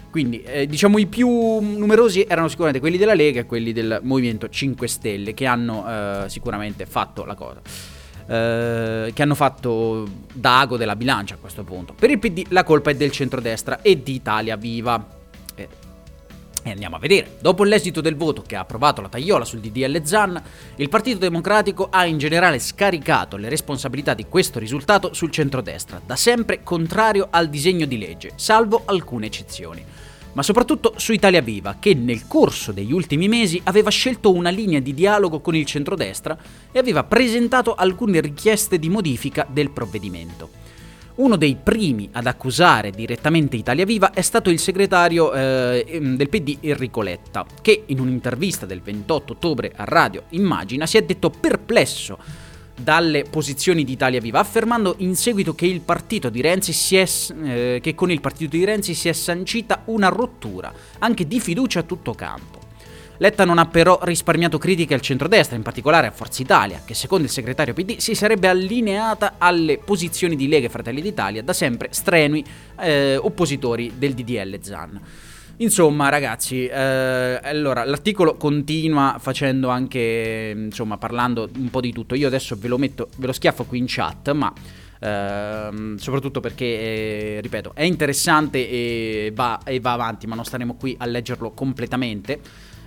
Quindi 0.09 0.41
eh, 0.41 0.67
diciamo 0.67 0.99
i 0.99 1.07
più 1.07 1.27
numerosi 1.29 2.25
erano 2.27 2.47
sicuramente 2.47 2.79
quelli 2.79 2.97
della 2.97 3.13
Lega 3.13 3.41
e 3.41 3.45
quelli 3.45 3.73
del 3.73 3.99
Movimento 4.03 4.47
5 4.47 4.87
Stelle 4.87 5.33
che 5.33 5.45
hanno 5.45 5.85
eh, 6.23 6.29
sicuramente 6.29 6.85
fatto 6.85 7.25
la 7.25 7.35
cosa. 7.35 7.61
Eh, 8.31 9.11
che 9.13 9.21
hanno 9.23 9.35
fatto 9.35 10.07
dago 10.31 10.77
della 10.77 10.95
bilancia 10.95 11.35
a 11.35 11.37
questo 11.37 11.65
punto. 11.65 11.93
Per 11.93 12.09
il 12.09 12.17
PD 12.17 12.45
la 12.47 12.63
colpa 12.63 12.89
è 12.89 12.95
del 12.95 13.11
centrodestra 13.11 13.81
e 13.81 14.01
di 14.01 14.13
Italia 14.13 14.55
Viva. 14.55 15.05
Eh, 15.53 15.67
e 16.63 16.69
andiamo 16.69 16.95
a 16.95 16.99
vedere. 16.99 17.35
Dopo 17.41 17.65
l'esito 17.65 17.99
del 17.99 18.15
voto 18.15 18.41
che 18.41 18.55
ha 18.55 18.61
approvato 18.61 19.01
la 19.01 19.09
tagliola 19.09 19.43
sul 19.43 19.59
DDL 19.59 20.05
Zan, 20.05 20.41
il 20.77 20.87
Partito 20.87 21.17
Democratico 21.17 21.89
ha 21.91 22.05
in 22.05 22.19
generale 22.19 22.59
scaricato 22.59 23.35
le 23.35 23.49
responsabilità 23.49 24.13
di 24.13 24.25
questo 24.29 24.59
risultato 24.59 25.13
sul 25.13 25.29
centrodestra, 25.29 25.99
da 26.05 26.15
sempre 26.15 26.63
contrario 26.63 27.27
al 27.31 27.49
disegno 27.49 27.85
di 27.85 27.97
legge, 27.97 28.31
salvo 28.35 28.83
alcune 28.85 29.25
eccezioni 29.25 29.83
ma 30.33 30.43
soprattutto 30.43 30.93
su 30.97 31.11
Italia 31.13 31.41
Viva, 31.41 31.77
che 31.79 31.93
nel 31.93 32.27
corso 32.27 32.71
degli 32.71 32.91
ultimi 32.91 33.27
mesi 33.27 33.59
aveva 33.65 33.89
scelto 33.89 34.31
una 34.31 34.49
linea 34.49 34.79
di 34.79 34.93
dialogo 34.93 35.39
con 35.39 35.55
il 35.55 35.65
centrodestra 35.65 36.37
e 36.71 36.79
aveva 36.79 37.03
presentato 37.03 37.75
alcune 37.75 38.21
richieste 38.21 38.79
di 38.79 38.89
modifica 38.89 39.45
del 39.49 39.71
provvedimento. 39.71 40.59
Uno 41.15 41.35
dei 41.35 41.57
primi 41.61 42.09
ad 42.13 42.25
accusare 42.25 42.89
direttamente 42.89 43.57
Italia 43.57 43.85
Viva 43.85 44.11
è 44.11 44.21
stato 44.21 44.49
il 44.49 44.59
segretario 44.59 45.33
eh, 45.33 45.99
del 46.15 46.29
PD 46.29 46.57
Enrico 46.61 47.01
Letta, 47.01 47.45
che 47.61 47.83
in 47.87 47.99
un'intervista 47.99 48.65
del 48.65 48.81
28 48.81 49.33
ottobre 49.33 49.71
a 49.75 49.83
Radio 49.83 50.23
Immagina 50.29 50.85
si 50.85 50.97
è 50.97 51.03
detto 51.03 51.29
perplesso 51.29 52.17
dalle 52.83 53.23
posizioni 53.23 53.83
di 53.83 53.93
Italia 53.93 54.19
Viva, 54.19 54.39
affermando 54.39 54.95
in 54.99 55.15
seguito 55.15 55.55
che, 55.55 55.67
è, 55.67 57.05
eh, 57.43 57.79
che 57.81 57.95
con 57.95 58.11
il 58.11 58.21
partito 58.21 58.57
di 58.57 58.65
Renzi 58.65 58.93
si 58.93 59.07
è 59.07 59.13
sancita 59.13 59.83
una 59.85 60.09
rottura, 60.09 60.73
anche 60.99 61.27
di 61.27 61.39
fiducia 61.39 61.79
a 61.79 61.83
tutto 61.83 62.13
campo. 62.13 62.59
Letta 63.21 63.45
non 63.45 63.59
ha 63.59 63.67
però 63.67 63.99
risparmiato 64.01 64.57
critiche 64.57 64.95
al 64.95 65.01
centrodestra, 65.01 65.55
in 65.55 65.61
particolare 65.61 66.07
a 66.07 66.11
Forza 66.11 66.41
Italia, 66.41 66.81
che 66.83 66.95
secondo 66.95 67.25
il 67.25 67.29
segretario 67.29 67.75
PD 67.75 67.97
si 67.97 68.15
sarebbe 68.15 68.47
allineata 68.47 69.35
alle 69.37 69.77
posizioni 69.77 70.35
di 70.35 70.47
Lega 70.47 70.65
e 70.65 70.69
Fratelli 70.69 71.01
d'Italia, 71.01 71.43
da 71.43 71.53
sempre 71.53 71.89
strenui 71.91 72.43
eh, 72.79 73.17
oppositori 73.17 73.93
del 73.95 74.15
DDL 74.15 74.59
Zan. 74.61 75.01
Insomma, 75.61 76.09
ragazzi, 76.09 76.65
eh, 76.65 77.39
allora 77.43 77.83
l'articolo 77.83 78.33
continua 78.33 79.17
facendo 79.19 79.69
anche, 79.69 80.53
insomma, 80.55 80.97
parlando 80.97 81.47
un 81.55 81.69
po' 81.69 81.81
di 81.81 81.93
tutto. 81.93 82.15
Io 82.15 82.25
adesso 82.25 82.55
ve 82.57 82.67
lo 82.67 82.79
metto, 82.79 83.09
ve 83.17 83.27
lo 83.27 83.31
schiaffo 83.31 83.65
qui 83.65 83.77
in 83.77 83.85
chat, 83.87 84.31
ma 84.31 84.51
eh, 84.99 85.93
soprattutto 85.97 86.39
perché, 86.39 86.65
eh, 86.65 87.39
ripeto, 87.43 87.73
è 87.75 87.83
interessante 87.83 88.67
e 88.67 89.31
va, 89.35 89.59
e 89.63 89.79
va 89.79 89.91
avanti, 89.91 90.25
ma 90.25 90.33
non 90.33 90.45
staremo 90.45 90.73
qui 90.73 90.95
a 90.97 91.05
leggerlo 91.05 91.51
completamente. 91.51 92.39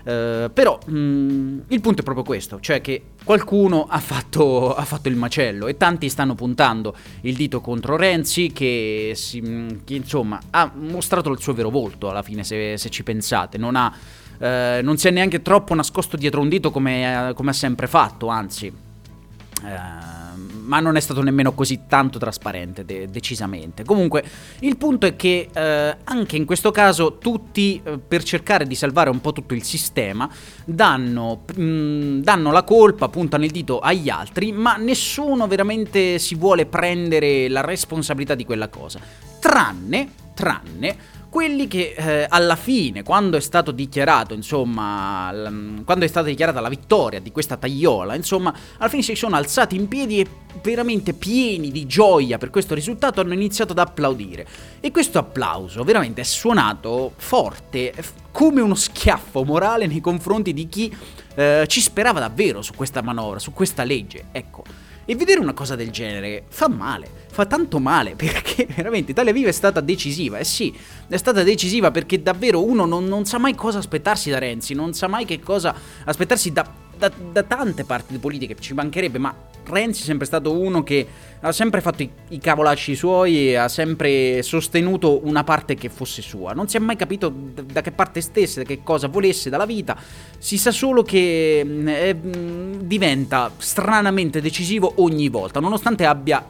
Uh, 0.05 0.53
però 0.53 0.79
mh, 0.85 0.97
mm, 0.99 1.59
il 1.69 1.81
punto 1.81 2.03
è 2.03 2.05
proprio 2.05 2.25
questo, 2.25 2.61
cioè 2.61 2.83
che 2.83 3.03
qualcuno 3.25 3.87
ha 3.89 4.01
fatto, 4.01 4.73
ha 4.77 4.85
fatto, 4.85 5.09
il 5.09 5.17
macello 5.17 5.67
e 5.67 5.79
tanti 5.79 6.11
stanno 6.11 6.35
puntando 6.35 6.95
il 7.23 7.35
dito 7.35 7.63
contro 7.63 7.97
Renzi 7.97 8.53
che, 8.53 9.13
si, 9.15 9.41
mm, 9.41 9.69
che 9.85 9.95
insomma 9.95 10.39
ha 10.51 10.71
mostrato 10.75 11.31
il 11.31 11.41
suo 11.41 11.55
vero 11.55 11.71
volto 11.71 12.11
alla 12.11 12.23
fine 12.23 12.45
se, 12.45 12.77
se 12.77 12.91
ci 12.91 13.03
pensate, 13.03 13.57
non 13.57 13.77
ha 13.77 13.93
eh, 14.39 14.81
non 14.83 14.99
si 14.99 15.09
è 15.09 15.11
neanche 15.11 15.43
troppo 15.43 15.75
nascosto 15.75 16.17
dietro 16.17 16.41
un 16.41 16.49
dito 16.49 16.71
come, 16.71 17.33
come 17.35 17.51
ha 17.51 17.55
sempre 17.55 17.87
fatto, 17.87 18.29
anzi. 18.29 18.67
Eh, 18.67 20.24
ma 20.65 20.81
non 20.81 20.97
è 20.97 21.01
stato 21.01 21.23
nemmeno 21.23 21.53
così 21.53 21.83
tanto 21.87 22.19
trasparente, 22.19 22.85
de- 22.85 23.09
decisamente. 23.09 23.85
Comunque, 23.85 24.25
il 24.61 24.77
punto 24.77 25.07
è 25.07 25.17
che 25.17 25.49
eh, 25.53 25.97
anche 26.05 26.37
in 26.37 26.45
questo 26.45 26.71
caso 26.71 27.19
tutti, 27.19 27.81
eh, 27.83 27.99
per 27.99 28.23
cercare 28.23 28.67
di 28.67 28.75
salvare 28.75 29.11
un 29.11 29.21
po' 29.21 29.33
tutto 29.33 29.55
il 29.55 29.63
sistema, 29.63 30.29
danno, 30.65 31.45
mh, 31.55 32.21
danno 32.21 32.53
la 32.53 32.63
colpa, 32.63 33.09
puntano 33.09 33.45
il 33.45 33.51
dito 33.51 33.79
agli 33.79 34.09
altri, 34.09 34.53
ma 34.53 34.77
nessuno 34.77 35.47
veramente 35.47 36.19
si 36.19 36.35
vuole 36.35 36.67
prendere 36.67 37.49
la 37.49 37.61
responsabilità 37.61 38.35
di 38.35 38.45
quella 38.45 38.69
cosa. 38.69 39.01
Tranne, 39.39 40.11
tranne 40.35 41.14
quelli 41.35 41.67
che 41.67 41.95
eh, 41.97 42.27
alla 42.29 42.55
fine, 42.55 43.03
quando 43.03 43.37
è 43.37 43.41
stato 43.41 43.73
dichiarato, 43.73 44.35
insomma, 44.35 45.33
l- 45.33 45.83
quando 45.85 46.05
è 46.05 46.09
stata 46.09 46.29
dichiarata 46.29 46.61
la 46.61 46.69
vittoria 46.69 47.19
di 47.19 47.33
questa 47.33 47.57
tagliola, 47.57 48.15
insomma, 48.15 48.55
alla 48.79 48.89
fine 48.89 49.03
si 49.03 49.17
sono 49.17 49.35
alzati 49.35 49.75
in 49.75 49.89
piedi 49.89 50.21
e 50.21 50.29
veramente 50.63 51.13
pieni 51.13 51.73
di 51.73 51.87
gioia 51.87 52.39
per 52.39 52.51
questo 52.51 52.73
risultato 52.73 53.21
hanno 53.21 53.33
iniziato 53.33 53.73
ad 53.73 53.81
applaudire. 53.81 54.47
E 54.79 54.93
questo 54.93 55.19
applauso 55.19 55.83
veramente 55.83 56.21
è 56.21 56.25
suonato 56.25 57.15
forte, 57.17 57.93
come 58.31 58.61
uno 58.61 58.77
schiaffo 58.77 59.43
morale 59.43 59.89
nei 59.89 60.01
confronti 60.01 60.53
di 60.53 60.69
chi 60.69 60.97
eh, 61.35 61.65
ci 61.67 61.81
sperava 61.81 62.21
davvero 62.21 62.63
su 62.63 62.75
questa 62.75 63.03
manovra, 63.03 63.41
su 63.41 63.53
questa 63.53 63.83
legge. 63.83 64.27
Ecco. 64.31 64.84
E 65.05 65.17
vedere 65.17 65.41
una 65.41 65.53
cosa 65.53 65.77
del 65.77 65.91
genere 65.91 66.45
fa 66.49 66.69
male, 66.69 67.09
fa 67.31 67.47
tanto 67.47 67.79
male, 67.79 68.15
perché 68.17 68.67
veramente 68.67 69.11
Italia 69.11 69.33
Viva 69.33 69.49
è 69.49 69.53
stata 69.53 69.81
decisiva. 69.81 70.39
Eh 70.39 70.45
sì, 70.45 70.75
è 71.09 71.17
stata 71.17 71.43
decisiva 71.43 71.91
perché 71.91 72.23
davvero 72.23 72.65
uno 72.65 72.85
non, 72.85 73.07
non 73.07 73.25
sa 73.25 73.39
mai 73.39 73.55
cosa 73.55 73.79
aspettarsi 73.79 74.31
da 74.31 74.39
Renzi, 74.39 74.75
non 74.75 74.95
sa 74.95 75.07
mai 75.09 75.25
che 75.25 75.41
cosa 75.41 75.75
aspettarsi 76.05 76.53
da, 76.53 76.67
da, 76.97 77.11
da 77.33 77.43
tante 77.43 77.85
parti 77.85 78.19
politiche, 78.19 78.57
ci 78.59 78.75
mancherebbe, 78.75 79.19
ma 79.19 79.35
Renzi 79.67 80.03
è 80.03 80.05
sempre 80.05 80.27
stato 80.27 80.53
uno 80.53 80.83
che 80.83 81.07
ha 81.41 81.53
sempre 81.53 81.81
fatto 81.81 82.03
i, 82.03 82.11
i, 82.29 82.39
cavolacci 82.39 82.95
suoi 82.95 83.49
e 83.49 83.55
ha 83.57 83.69
sempre 83.69 84.43
sostenuto 84.43 85.27
una 85.27 85.43
parte 85.43 85.75
che 85.75 85.89
fosse 85.89 86.23
sua. 86.23 86.53
Non 86.53 86.69
si 86.69 86.77
è 86.77 86.81
mai 86.81 86.97
capito 86.97 87.29
da, 87.31 87.63
da 87.63 87.81
che 87.81 87.91
parte 87.91 88.21
stesse, 88.21 88.63
da 88.63 88.67
che 88.67 88.83
cosa 88.83 89.09
volesse 89.09 89.51
dalla 89.51 89.67
vita. 89.67 89.97
Si 90.39 90.59
sa 90.59 90.71
solo 90.71 91.03
che 91.03 91.63
mm, 91.65 92.81
diventa 92.83 93.51
stranamente 93.57 94.41
decisivo 94.41 94.93
ogni 94.97 95.29
volta, 95.29 95.61
nonostante 95.61 96.05
abbia 96.05 96.47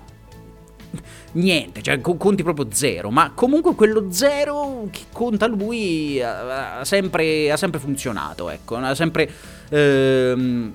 niente, 1.33 1.83
cioè 1.83 2.01
conti 2.01 2.43
proprio 2.43 2.69
zero, 2.71 3.11
ma 3.11 3.33
comunque 3.35 3.75
quello 3.75 4.11
zero 4.11 4.89
che 4.91 5.05
conta 5.13 5.47
lui 5.47 6.21
ha 6.23 6.85
sempre, 6.85 7.51
ha 7.51 7.57
sempre 7.57 7.81
funzionato, 7.81 8.51
ecco, 8.51 8.77
ha 8.77 8.95
sempre... 8.95 9.31
Ehm, 9.71 10.73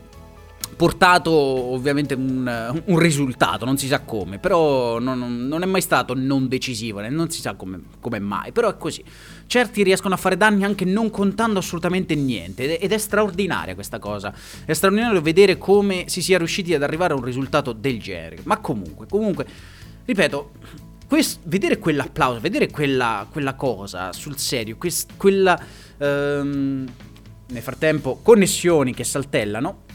portato 0.80 1.30
ovviamente 1.34 2.14
un, 2.14 2.82
un, 2.86 3.00
risultato, 3.00 3.66
non 3.66 3.78
si 3.78 3.88
sa 3.88 4.00
come, 4.00 4.40
però 4.40 4.98
non, 5.00 5.46
non, 5.46 5.62
è 5.62 5.66
mai 5.66 5.82
stato 5.82 6.14
non 6.16 6.48
decisivo, 6.48 7.02
non 7.10 7.30
si 7.30 7.42
sa 7.42 7.56
come, 7.56 7.82
come, 8.00 8.20
mai, 8.20 8.54
però 8.54 8.70
è 8.70 8.78
così. 8.78 9.04
Certi 9.46 9.84
riescono 9.84 10.14
a 10.14 10.18
fare 10.18 10.38
danni 10.38 10.64
anche 10.64 10.86
non 10.86 11.10
contando 11.10 11.60
assolutamente 11.60 12.16
niente 12.16 12.80
ed 12.80 12.94
è 12.94 12.98
straordinaria 12.98 13.74
questa 13.74 14.00
cosa, 14.00 14.34
è 14.64 14.72
straordinario 14.72 15.22
vedere 15.22 15.58
come 15.58 16.06
si 16.08 16.22
sia 16.22 16.38
riusciti 16.38 16.74
ad 16.74 16.82
arrivare 16.82 17.12
a 17.12 17.18
un 17.18 17.26
risultato 17.26 17.74
del 17.74 18.00
genere, 18.00 18.38
ma 18.44 18.60
comunque, 18.60 19.06
comunque, 19.06 19.46
ripeto, 20.10 20.52
quest, 21.08 21.40
vedere 21.44 21.78
quell'applauso, 21.78 22.40
vedere 22.40 22.70
quella, 22.70 23.28
quella, 23.32 23.54
cosa 23.54 24.12
sul 24.12 24.38
serio, 24.38 24.76
quest, 24.78 25.12
quella... 25.18 25.60
Um, 25.98 26.88
nel 27.52 27.62
frattempo 27.64 28.20
connessioni 28.22 28.94
che 28.94 29.04
saltellano 29.04 29.88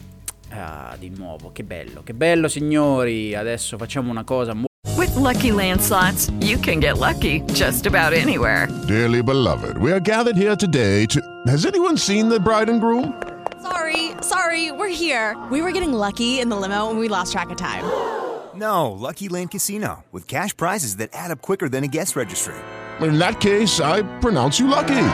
Ah, 0.49 0.95
di 0.97 1.09
nuovo, 1.09 1.51
che 1.51 1.63
bello, 1.63 2.01
che 2.03 2.13
bello 2.13 2.47
signori. 2.47 3.35
Adesso 3.35 3.77
facciamo 3.77 4.09
una 4.09 4.23
cosa 4.23 4.53
molto 4.53 4.67
With 4.95 5.13
lucky 5.15 5.51
landslots, 5.51 6.31
you 6.39 6.57
can 6.57 6.79
get 6.79 6.97
lucky 6.97 7.41
just 7.51 7.85
about 7.85 8.13
anywhere. 8.13 8.67
Dearly 8.87 9.21
beloved, 9.21 9.77
we 9.77 9.91
are 9.91 9.99
gathered 9.99 10.37
here 10.37 10.55
today 10.55 11.05
to 11.07 11.19
Has 11.47 11.65
anyone 11.65 11.97
seen 11.97 12.29
the 12.29 12.39
bride 12.39 12.69
and 12.69 12.79
groom? 12.79 13.21
Sorry, 13.61 14.11
sorry, 14.21 14.71
we're 14.71 14.87
here. 14.87 15.35
We 15.49 15.61
were 15.61 15.71
getting 15.71 15.91
lucky 15.91 16.39
in 16.39 16.47
the 16.49 16.55
limo 16.55 16.89
and 16.89 16.99
we 16.99 17.09
lost 17.09 17.33
track 17.33 17.49
of 17.49 17.57
time. 17.57 17.83
No, 18.55 18.91
Lucky 18.91 19.27
Land 19.27 19.51
Casino 19.51 20.03
with 20.11 20.27
cash 20.27 20.55
prizes 20.55 20.97
that 20.97 21.09
add 21.13 21.31
up 21.31 21.41
quicker 21.41 21.67
than 21.69 21.83
a 21.83 21.87
guest 21.87 22.15
registry. 22.15 22.55
In 23.01 23.17
that 23.19 23.41
case, 23.41 23.81
I 23.81 24.03
pronounce 24.19 24.59
you 24.59 24.67
lucky. 24.67 25.07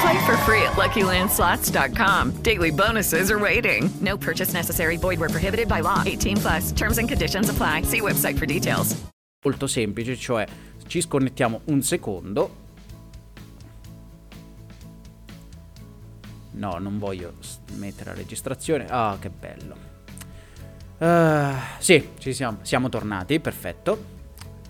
Play 0.00 0.26
for 0.26 0.36
free 0.46 0.62
at 0.62 0.76
LuckyLandSlots.com. 0.76 2.42
Daily 2.42 2.70
bonuses 2.70 3.30
are 3.30 3.38
waiting. 3.38 3.90
No 4.00 4.16
purchase 4.16 4.52
necessary. 4.52 4.96
Void 4.96 5.18
were 5.18 5.28
prohibited 5.28 5.66
by 5.68 5.80
law. 5.80 6.02
18 6.06 6.36
plus. 6.36 6.72
Terms 6.72 6.98
and 6.98 7.08
conditions 7.08 7.48
apply. 7.48 7.82
See 7.82 8.00
website 8.00 8.38
for 8.38 8.46
details. 8.46 8.94
Molto 9.44 9.66
semplice, 9.66 10.16
cioè 10.16 10.46
ci 10.86 11.00
sconnettiamo 11.00 11.60
un 11.66 11.82
secondo. 11.82 12.50
No, 16.52 16.78
non 16.78 16.98
voglio 16.98 17.34
mettere 17.76 18.10
la 18.10 18.16
registrazione. 18.16 18.86
Ah, 18.88 19.16
che 19.20 19.30
bello. 19.30 19.87
Uh, 20.98 21.54
sì, 21.78 22.10
ci 22.18 22.32
siamo, 22.32 22.58
siamo 22.62 22.88
tornati, 22.88 23.38
perfetto. 23.38 24.16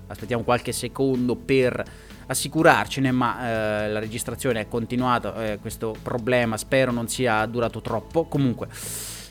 Aspettiamo 0.09 0.43
qualche 0.43 0.73
secondo 0.73 1.37
per 1.37 1.83
assicurarcene, 2.29 3.11
ma 3.11 3.85
eh, 3.85 3.89
la 3.91 3.99
registrazione 3.99 4.61
è 4.61 4.69
continuata, 4.69 5.53
eh, 5.53 5.59
questo 5.59 5.97
problema 6.03 6.57
spero 6.57 6.93
non 6.93 7.09
sia 7.09 7.45
durato 7.47 7.81
troppo. 7.81 8.25
Comunque, 8.25 8.69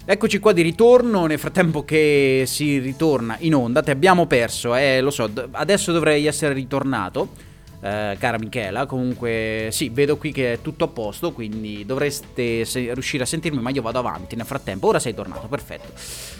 eccoci 0.06 0.40
qua 0.40 0.52
di 0.52 0.62
ritorno, 0.64 1.26
nel 1.26 1.40
frattempo 1.40 1.86
che 1.86 2.44
si 2.46 2.80
ritorna 2.80 3.36
in 3.40 3.54
onda, 3.56 3.82
ti 3.82 3.92
abbiamo 3.92 4.26
perso, 4.26 4.76
eh, 4.76 5.00
lo 5.02 5.12
so, 5.12 5.32
adesso 5.52 5.92
dovrei 5.92 6.26
essere 6.26 6.54
ritornato. 6.54 7.30
Eh, 7.80 8.18
cara 8.20 8.40
Michela, 8.40 8.88
comunque 8.88 9.70
sì, 9.72 9.90
vedo 9.90 10.18
qui 10.18 10.32
che 10.32 10.54
è 10.54 10.62
tutto 10.62 10.86
a 10.86 10.88
posto, 10.88 11.32
quindi 11.32 11.86
dovreste 11.86 12.66
se- 12.66 12.92
riuscire 12.94 13.24
a 13.24 13.26
sentirmi, 13.28 13.62
ma 13.62 13.70
io 13.70 13.84
vado 13.84 14.00
avanti 14.00 14.36
nel 14.36 14.46
frattempo. 14.46 14.88
Ora 14.88 15.00
sei 15.00 15.14
tornato, 15.14 15.48
perfetto. 15.48 15.94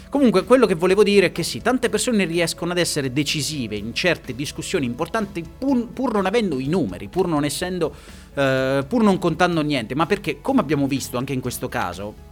Comunque, 0.08 0.44
quello 0.44 0.66
che 0.66 0.74
volevo 0.74 1.02
dire 1.02 1.26
è 1.26 1.32
che 1.32 1.42
sì, 1.42 1.60
tante 1.60 1.88
persone 1.88 2.24
riescono 2.24 2.72
ad 2.72 2.78
essere 2.78 3.12
decisive 3.12 3.76
in 3.76 3.94
certe 3.94 4.34
discussioni 4.34 4.86
importanti 4.86 5.44
pur, 5.58 5.88
pur 5.88 6.12
non 6.12 6.26
avendo 6.26 6.58
i 6.58 6.66
numeri, 6.66 7.08
pur 7.08 7.28
non 7.28 7.44
essendo, 7.44 7.94
eh, 8.34 8.84
pur 8.88 9.02
non 9.02 9.18
contando 9.18 9.60
niente, 9.60 9.94
ma 9.94 10.06
perché, 10.06 10.40
come 10.40 10.60
abbiamo 10.60 10.86
visto 10.88 11.18
anche 11.18 11.34
in 11.34 11.40
questo 11.40 11.68
caso, 11.68 12.27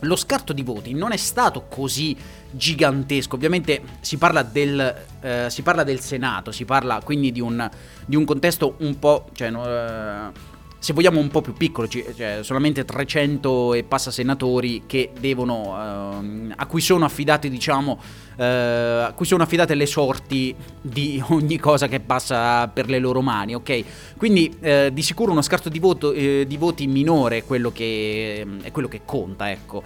lo 0.00 0.16
scarto 0.16 0.52
di 0.52 0.62
voti 0.62 0.94
non 0.94 1.12
è 1.12 1.16
stato 1.16 1.66
così 1.68 2.16
gigantesco. 2.50 3.34
Ovviamente 3.36 3.82
si 4.00 4.16
parla 4.16 4.42
del, 4.42 4.94
eh, 5.20 5.46
si 5.48 5.62
parla 5.62 5.84
del 5.84 6.00
Senato, 6.00 6.52
si 6.52 6.64
parla 6.64 7.00
quindi 7.02 7.32
di 7.32 7.40
un, 7.40 7.68
di 8.04 8.16
un 8.16 8.24
contesto 8.24 8.76
un 8.78 8.98
po'... 8.98 9.28
Cioè, 9.32 9.52
eh, 9.52 10.48
se 10.80 10.94
vogliamo 10.94 11.20
un 11.20 11.28
po' 11.28 11.42
più 11.42 11.52
piccolo, 11.52 11.86
cioè 11.86 12.38
solamente 12.40 12.86
300 12.86 13.74
e 13.74 13.82
passa 13.82 14.10
senatori 14.10 14.84
che 14.86 15.10
devono, 15.20 15.76
eh, 15.76 16.54
a 16.56 16.64
cui 16.64 16.80
sono 16.80 17.04
affidati, 17.04 17.50
diciamo, 17.50 18.00
eh, 18.38 18.44
a 18.44 19.12
cui 19.14 19.26
sono 19.26 19.42
affidate 19.42 19.74
le 19.74 19.84
sorti 19.84 20.56
di 20.80 21.22
ogni 21.28 21.58
cosa 21.58 21.86
che 21.86 22.00
passa 22.00 22.66
per 22.68 22.88
le 22.88 22.98
loro 22.98 23.20
mani, 23.20 23.54
ok? 23.54 23.84
Quindi 24.16 24.56
eh, 24.58 24.88
di 24.90 25.02
sicuro 25.02 25.32
uno 25.32 25.42
scarto 25.42 25.68
di, 25.68 25.78
voto, 25.78 26.12
eh, 26.14 26.46
di 26.48 26.56
voti 26.56 26.86
minore 26.86 27.36
è 27.38 27.44
quello 27.44 27.70
che, 27.70 28.46
è 28.62 28.70
quello 28.70 28.88
che 28.88 29.02
conta, 29.04 29.50
ecco. 29.50 29.82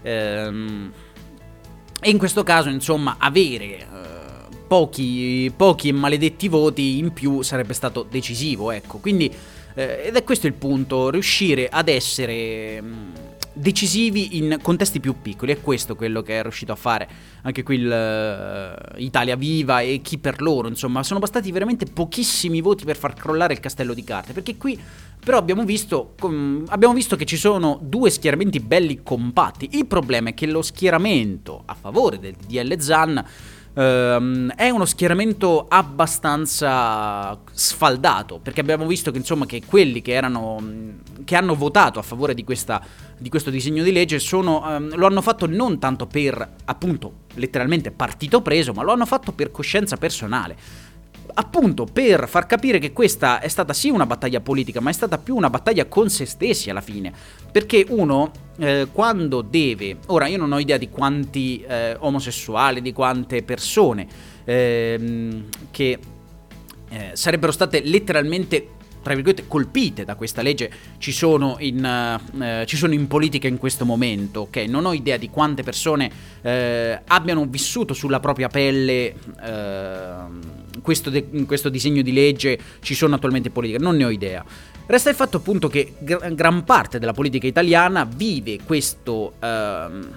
Ehm, 0.00 0.90
e 2.00 2.08
in 2.08 2.16
questo 2.16 2.42
caso, 2.42 2.70
insomma, 2.70 3.16
avere 3.18 3.64
eh, 3.64 3.86
pochi, 4.66 5.52
pochi 5.54 5.92
maledetti 5.92 6.48
voti 6.48 6.96
in 6.96 7.12
più 7.12 7.42
sarebbe 7.42 7.74
stato 7.74 8.06
decisivo, 8.08 8.70
ecco. 8.70 8.96
Quindi 8.96 9.30
eh, 9.78 10.06
ed 10.06 10.16
è 10.16 10.24
questo 10.24 10.48
il 10.48 10.54
punto, 10.54 11.08
riuscire 11.08 11.68
ad 11.68 11.86
essere 11.86 12.82
mm, 12.82 13.10
decisivi 13.52 14.36
in 14.36 14.58
contesti 14.60 14.98
più 14.98 15.14
piccoli. 15.22 15.52
È 15.52 15.60
questo 15.60 15.94
quello 15.94 16.20
che 16.20 16.40
è 16.40 16.42
riuscito 16.42 16.72
a 16.72 16.74
fare 16.74 17.08
anche 17.42 17.62
qui 17.62 17.78
l'Italia 17.78 19.34
uh, 19.34 19.38
Viva 19.38 19.80
e 19.80 20.00
chi 20.02 20.18
per 20.18 20.42
loro. 20.42 20.66
Insomma, 20.66 21.04
sono 21.04 21.20
bastati 21.20 21.52
veramente 21.52 21.86
pochissimi 21.86 22.60
voti 22.60 22.84
per 22.84 22.96
far 22.96 23.14
crollare 23.14 23.52
il 23.52 23.60
castello 23.60 23.94
di 23.94 24.02
carte. 24.02 24.32
Perché 24.32 24.56
qui 24.56 24.76
però 25.24 25.38
abbiamo 25.38 25.64
visto, 25.64 26.14
com, 26.18 26.64
abbiamo 26.68 26.94
visto 26.94 27.14
che 27.14 27.24
ci 27.24 27.36
sono 27.36 27.78
due 27.80 28.10
schieramenti 28.10 28.58
belli 28.58 29.04
compatti. 29.04 29.68
Il 29.72 29.86
problema 29.86 30.30
è 30.30 30.34
che 30.34 30.46
lo 30.46 30.62
schieramento 30.62 31.62
a 31.66 31.74
favore 31.74 32.18
del 32.18 32.34
DL 32.34 32.80
Zan 32.80 33.24
ehm, 33.78 34.52
è 34.54 34.68
uno 34.70 34.84
schieramento 34.84 35.66
abbastanza 35.68 37.38
sfaldato, 37.52 38.40
perché 38.42 38.60
abbiamo 38.60 38.86
visto 38.86 39.10
che, 39.10 39.18
insomma, 39.18 39.46
che 39.46 39.62
quelli 39.64 40.02
che, 40.02 40.12
erano, 40.12 40.58
che 41.24 41.36
hanno 41.36 41.54
votato 41.54 41.98
a 41.98 42.02
favore 42.02 42.34
di, 42.34 42.42
questa, 42.42 42.82
di 43.16 43.28
questo 43.28 43.50
disegno 43.50 43.84
di 43.84 43.92
legge 43.92 44.18
sono, 44.18 44.68
ehm, 44.68 44.96
lo 44.96 45.06
hanno 45.06 45.22
fatto 45.22 45.46
non 45.46 45.78
tanto 45.78 46.06
per, 46.06 46.54
appunto, 46.64 47.26
letteralmente 47.34 47.92
partito 47.92 48.42
preso, 48.42 48.72
ma 48.72 48.82
lo 48.82 48.92
hanno 48.92 49.06
fatto 49.06 49.32
per 49.32 49.50
coscienza 49.52 49.96
personale 49.96 50.86
appunto 51.34 51.84
per 51.84 52.28
far 52.28 52.46
capire 52.46 52.78
che 52.78 52.92
questa 52.92 53.40
è 53.40 53.48
stata 53.48 53.72
sì 53.72 53.90
una 53.90 54.06
battaglia 54.06 54.40
politica, 54.40 54.80
ma 54.80 54.90
è 54.90 54.92
stata 54.92 55.18
più 55.18 55.36
una 55.36 55.50
battaglia 55.50 55.86
con 55.86 56.10
se 56.10 56.26
stessi 56.26 56.70
alla 56.70 56.80
fine. 56.80 57.12
Perché 57.50 57.86
uno, 57.88 58.30
eh, 58.58 58.88
quando 58.92 59.42
deve... 59.42 59.98
Ora, 60.06 60.26
io 60.26 60.38
non 60.38 60.52
ho 60.52 60.58
idea 60.58 60.76
di 60.76 60.88
quanti 60.88 61.62
eh, 61.66 61.96
omosessuali, 61.98 62.82
di 62.82 62.92
quante 62.92 63.42
persone 63.42 64.06
ehm, 64.44 65.44
che 65.70 65.98
eh, 66.90 67.10
sarebbero 67.12 67.52
state 67.52 67.82
letteralmente 67.82 68.70
tra 69.00 69.14
virgolette, 69.14 69.46
colpite 69.46 70.04
da 70.04 70.16
questa 70.16 70.42
legge 70.42 70.70
ci 70.98 71.12
sono, 71.12 71.56
in, 71.60 72.20
uh, 72.30 72.64
ci 72.66 72.76
sono 72.76 72.92
in 72.92 73.06
politica 73.06 73.48
in 73.48 73.56
questo 73.56 73.86
momento, 73.86 74.40
ok? 74.40 74.56
Non 74.68 74.84
ho 74.84 74.92
idea 74.92 75.16
di 75.16 75.30
quante 75.30 75.62
persone 75.62 76.10
uh, 76.42 77.00
abbiano 77.06 77.46
vissuto 77.46 77.94
sulla 77.94 78.20
propria 78.20 78.48
pelle 78.48 79.14
questo, 80.82 81.10
de- 81.10 81.28
questo, 81.46 81.68
disegno 81.68 82.02
di 82.02 82.12
legge, 82.12 82.58
ci 82.80 82.94
sono 82.94 83.14
attualmente 83.14 83.48
in 83.48 83.54
politica, 83.54 83.78
non 83.78 83.96
ne 83.96 84.04
ho 84.04 84.10
idea. 84.10 84.44
Resta 84.86 85.10
il 85.10 85.16
fatto 85.16 85.36
appunto 85.36 85.68
che 85.68 85.94
gr- 85.98 86.32
gran 86.34 86.64
parte 86.64 86.98
della 86.98 87.12
politica 87.12 87.46
italiana 87.46 88.04
vive 88.04 88.58
questo 88.64 89.34
ehm, 89.38 90.08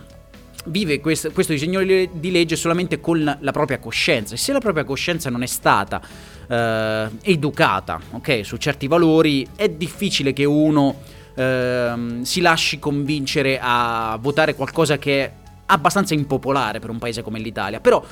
vive 0.65 0.99
questo, 0.99 1.31
questo, 1.31 1.53
disegno 1.53 1.81
di 1.83 2.31
legge 2.31 2.55
solamente 2.55 2.99
con 2.99 3.37
la 3.39 3.51
propria 3.51 3.79
coscienza 3.79 4.35
e 4.35 4.37
se 4.37 4.53
la 4.53 4.59
propria 4.59 4.83
coscienza 4.83 5.29
non 5.29 5.41
è 5.41 5.47
stata 5.47 6.01
eh, 6.47 7.07
educata 7.23 7.99
okay, 8.11 8.43
su 8.43 8.57
certi 8.57 8.87
valori 8.87 9.47
è 9.55 9.69
difficile 9.69 10.33
che 10.33 10.45
uno 10.45 11.01
eh, 11.33 12.19
si 12.21 12.41
lasci 12.41 12.77
convincere 12.77 13.59
a 13.61 14.17
votare 14.21 14.53
qualcosa 14.53 14.97
che 14.97 15.23
è 15.23 15.31
abbastanza 15.67 16.13
impopolare 16.13 16.79
per 16.79 16.89
un 16.89 16.99
paese 16.99 17.23
come 17.23 17.39
l'Italia 17.39 17.79
però 17.79 18.03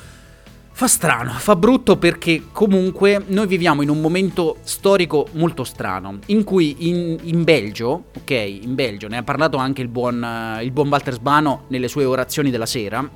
Fa 0.80 0.88
strano, 0.88 1.32
fa 1.32 1.56
brutto 1.56 1.98
perché 1.98 2.44
comunque 2.52 3.22
noi 3.26 3.46
viviamo 3.46 3.82
in 3.82 3.90
un 3.90 4.00
momento 4.00 4.56
storico 4.62 5.28
molto 5.32 5.62
strano, 5.62 6.20
in 6.28 6.42
cui 6.42 6.88
in, 6.88 7.18
in 7.24 7.44
Belgio, 7.44 8.04
ok, 8.16 8.30
in 8.30 8.74
Belgio, 8.74 9.06
ne 9.06 9.18
ha 9.18 9.22
parlato 9.22 9.58
anche 9.58 9.82
il 9.82 9.88
buon, 9.88 10.22
uh, 10.22 10.62
il 10.62 10.70
buon 10.70 10.88
Walter 10.88 11.12
Sbano 11.12 11.64
nelle 11.68 11.86
sue 11.86 12.06
orazioni 12.06 12.50
della 12.50 12.64
sera, 12.64 13.06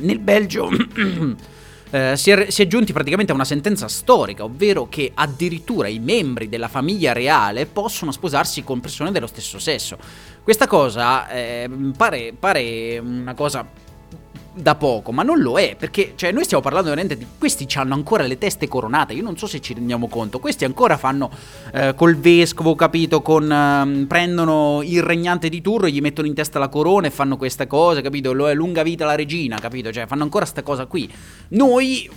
nel 0.00 0.18
Belgio 0.18 0.68
eh, 1.90 2.16
si, 2.18 2.30
è, 2.30 2.50
si, 2.50 2.60
è, 2.60 2.66
giunti 2.66 2.92
praticamente 2.92 3.32
a 3.32 3.34
una 3.34 3.46
sentenza 3.46 3.88
storica, 3.88 4.44
ovvero 4.44 4.86
che 4.86 5.10
addirittura 5.14 5.88
i 5.88 6.00
membri 6.00 6.50
della 6.50 6.68
famiglia 6.68 7.14
reale 7.14 7.64
possono 7.64 8.12
sposarsi 8.12 8.62
con 8.62 8.80
persone 8.80 9.10
dello 9.10 9.26
stesso 9.26 9.58
sesso. 9.58 9.96
Questa 10.42 10.66
cosa 10.66 11.30
eh, 11.30 11.66
pare, 11.96 12.34
pare 12.38 12.98
una 12.98 13.32
cosa 13.32 13.66
da 14.54 14.76
poco, 14.76 15.12
ma 15.12 15.22
non 15.22 15.40
lo 15.40 15.58
è, 15.58 15.74
perché 15.76 16.12
cioè, 16.14 16.30
noi 16.32 16.44
stiamo 16.44 16.62
parlando 16.62 16.88
veramente 16.88 17.16
di 17.16 17.26
questi 17.38 17.66
hanno 17.74 17.94
ancora 17.94 18.24
le 18.24 18.38
teste 18.38 18.68
coronate, 18.68 19.12
io 19.12 19.22
non 19.22 19.36
so 19.36 19.46
se 19.46 19.60
ci 19.60 19.74
rendiamo 19.74 20.06
conto, 20.08 20.38
questi 20.38 20.64
ancora 20.64 20.96
fanno 20.96 21.30
eh, 21.72 21.94
col 21.94 22.16
vescovo, 22.16 22.74
capito, 22.74 23.20
con 23.20 23.50
eh, 23.50 24.06
prendono 24.06 24.80
il 24.82 25.02
regnante 25.02 25.48
di 25.48 25.60
turno, 25.60 25.88
gli 25.88 26.00
mettono 26.00 26.28
in 26.28 26.34
testa 26.34 26.58
la 26.58 26.68
corona 26.68 27.06
e 27.08 27.10
fanno 27.10 27.36
queste 27.36 27.66
cose, 27.66 28.00
capito? 28.00 28.32
Lo 28.32 28.48
è 28.48 28.54
lunga 28.54 28.82
vita 28.82 29.04
la 29.04 29.14
regina, 29.14 29.58
capito? 29.58 29.92
Cioè, 29.92 30.06
fanno 30.06 30.22
ancora 30.22 30.44
questa 30.44 30.62
cosa 30.62 30.86
qui. 30.86 31.10
Noi 31.48 32.08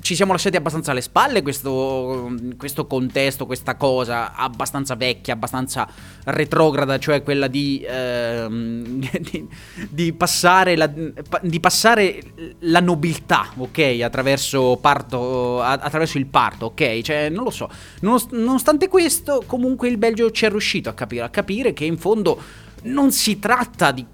ci 0.00 0.14
siamo 0.14 0.32
lasciati 0.32 0.56
abbastanza 0.56 0.90
alle 0.90 1.00
spalle 1.00 1.42
questo, 1.42 2.34
questo, 2.56 2.86
contesto, 2.86 3.46
questa 3.46 3.76
cosa 3.76 4.34
abbastanza 4.34 4.94
vecchia, 4.94 5.34
abbastanza 5.34 5.88
retrograda, 6.24 6.98
cioè 6.98 7.22
quella 7.22 7.46
di, 7.46 7.84
ehm, 7.86 8.98
di, 9.20 9.48
di, 9.88 10.12
passare, 10.12 10.76
la, 10.76 10.86
di 10.86 11.60
passare, 11.60 12.20
la, 12.60 12.80
nobiltà, 12.80 13.50
ok, 13.56 14.00
attraverso, 14.02 14.78
parto, 14.80 15.62
attraverso 15.62 16.18
il 16.18 16.26
parto, 16.26 16.66
ok? 16.66 17.00
Cioè, 17.00 17.28
non 17.28 17.44
lo 17.44 17.50
so. 17.50 17.70
Nonostante 18.00 18.88
questo, 18.88 19.44
comunque 19.46 19.88
il 19.88 19.98
Belgio 19.98 20.30
ci 20.30 20.44
è 20.44 20.50
riuscito 20.50 20.88
a 20.88 20.94
capire, 20.94 21.22
a 21.22 21.30
capire 21.30 21.72
che 21.72 21.84
in 21.84 21.96
fondo 21.96 22.40
non 22.82 23.12
si 23.12 23.38
tratta 23.38 23.92
di... 23.92 24.04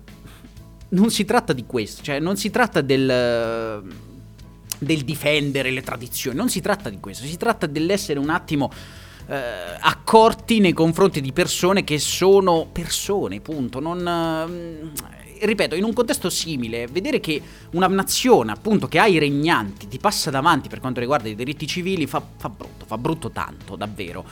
Non 0.86 1.10
si 1.10 1.24
tratta 1.24 1.52
di 1.52 1.64
questo, 1.66 2.04
cioè 2.04 2.20
non 2.20 2.36
si 2.36 2.50
tratta 2.50 2.80
del 2.80 4.12
del 4.78 5.02
difendere 5.02 5.70
le 5.70 5.82
tradizioni, 5.82 6.36
non 6.36 6.48
si 6.48 6.60
tratta 6.60 6.90
di 6.90 7.00
questo, 7.00 7.24
si 7.24 7.36
tratta 7.36 7.66
dell'essere 7.66 8.18
un 8.18 8.30
attimo 8.30 8.70
eh, 9.26 9.36
accorti 9.80 10.60
nei 10.60 10.72
confronti 10.72 11.20
di 11.20 11.32
persone 11.32 11.84
che 11.84 11.98
sono 11.98 12.68
persone, 12.70 13.40
punto, 13.40 13.80
non... 13.80 14.06
Eh, 14.06 15.12
ripeto, 15.46 15.74
in 15.74 15.84
un 15.84 15.92
contesto 15.92 16.30
simile, 16.30 16.86
vedere 16.86 17.20
che 17.20 17.40
una 17.72 17.86
nazione, 17.86 18.52
appunto, 18.52 18.88
che 18.88 18.98
ha 18.98 19.06
i 19.06 19.18
regnanti, 19.18 19.88
ti 19.88 19.98
passa 19.98 20.30
davanti 20.30 20.68
per 20.68 20.80
quanto 20.80 21.00
riguarda 21.00 21.28
i 21.28 21.34
diritti 21.34 21.66
civili, 21.66 22.06
fa, 22.06 22.22
fa 22.36 22.48
brutto, 22.48 22.86
fa 22.86 22.98
brutto 22.98 23.30
tanto, 23.30 23.76
davvero 23.76 24.24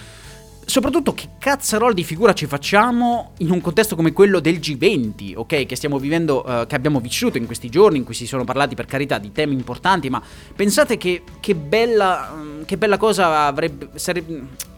soprattutto 0.65 1.13
che 1.13 1.31
cazzarola 1.39 1.93
di 1.93 2.05
figura 2.05 2.33
ci 2.33 2.47
facciamo 2.47 3.33
in 3.39 3.51
un 3.51 3.61
contesto 3.61 3.97
come 3.97 4.13
quello 4.13 4.41
del 4.41 4.59
G20, 4.59 5.37
ok? 5.37 5.67
Che 5.67 5.77
stiamo 5.77 5.99
vivendo, 5.99 6.45
uh, 6.47 6.67
che 6.67 6.75
abbiamo 6.75 7.01
vissuto 7.01 7.39
in 7.39 7.47
questi 7.47 7.69
giorni, 7.69 7.99
in 7.99 8.05
cui 8.05 8.15
si 8.15 8.27
sono 8.27 8.45
parlati 8.45 8.75
per 8.75 8.87
carità 8.87 9.19
di 9.19 9.33
temi 9.33 9.55
importanti, 9.55 10.09
ma 10.09 10.23
pensate 10.55 10.97
che, 10.97 11.23
che 11.41 11.55
bella, 11.55 12.33
um, 12.35 12.65
che 12.65 12.77
bella 12.77 12.97
cosa 12.97 13.47
avrebbe, 13.47 13.91
sarebbe... 13.95 14.71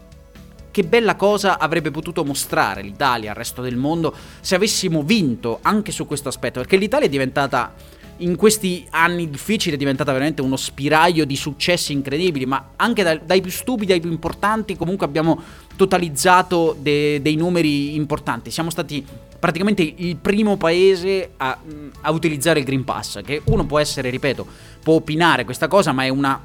Che 0.75 0.83
bella 0.83 1.15
cosa 1.15 1.57
avrebbe 1.57 1.89
potuto 1.89 2.25
mostrare 2.25 2.81
l'Italia 2.81 3.29
al 3.29 3.37
resto 3.37 3.61
del 3.61 3.77
mondo 3.77 4.13
se 4.41 4.55
avessimo 4.55 5.03
vinto 5.03 5.59
anche 5.61 5.93
su 5.93 6.05
questo 6.05 6.27
aspetto, 6.27 6.59
perché 6.59 6.75
l'Italia 6.75 7.07
è 7.07 7.09
diventata 7.09 7.73
in 8.17 8.35
questi 8.35 8.85
anni 8.91 9.29
difficili 9.29 9.75
è 9.75 9.77
diventata 9.77 10.11
veramente 10.11 10.41
uno 10.41 10.55
spiraglio 10.55 11.25
di 11.25 11.35
successi 11.35 11.91
incredibili, 11.91 12.45
ma 12.45 12.71
anche 12.77 13.03
da, 13.03 13.15
dai 13.17 13.41
più 13.41 13.51
stupidi 13.51 13.91
ai 13.91 13.99
più 13.99 14.11
importanti 14.11 14.77
comunque 14.77 15.05
abbiamo 15.05 15.41
totalizzato 15.75 16.75
de, 16.79 17.21
dei 17.21 17.35
numeri 17.35 17.95
importanti. 17.95 18.51
Siamo 18.51 18.69
stati 18.69 19.05
praticamente 19.39 19.81
il 19.97 20.15
primo 20.17 20.57
paese 20.57 21.31
a, 21.37 21.57
a, 22.01 22.11
utilizzare 22.11 22.59
il 22.59 22.65
Green 22.65 22.83
Pass, 22.83 23.21
che 23.21 23.41
uno 23.45 23.65
può 23.65 23.79
essere, 23.79 24.09
ripeto, 24.09 24.45
può 24.81 24.95
opinare 24.95 25.45
questa 25.45 25.67
cosa, 25.67 25.91
ma 25.91 26.03
è 26.03 26.09
una, 26.09 26.41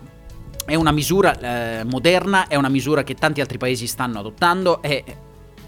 è 0.67 0.75
una 0.75 0.93
misura 0.93 1.81
eh, 1.81 1.85
moderna, 1.85 2.47
è 2.49 2.57
una 2.57 2.69
misura 2.69 3.03
che 3.03 3.15
tanti 3.15 3.41
altri 3.41 3.59
paesi 3.59 3.87
stanno 3.87 4.19
adottando, 4.19 4.83
è, 4.83 5.03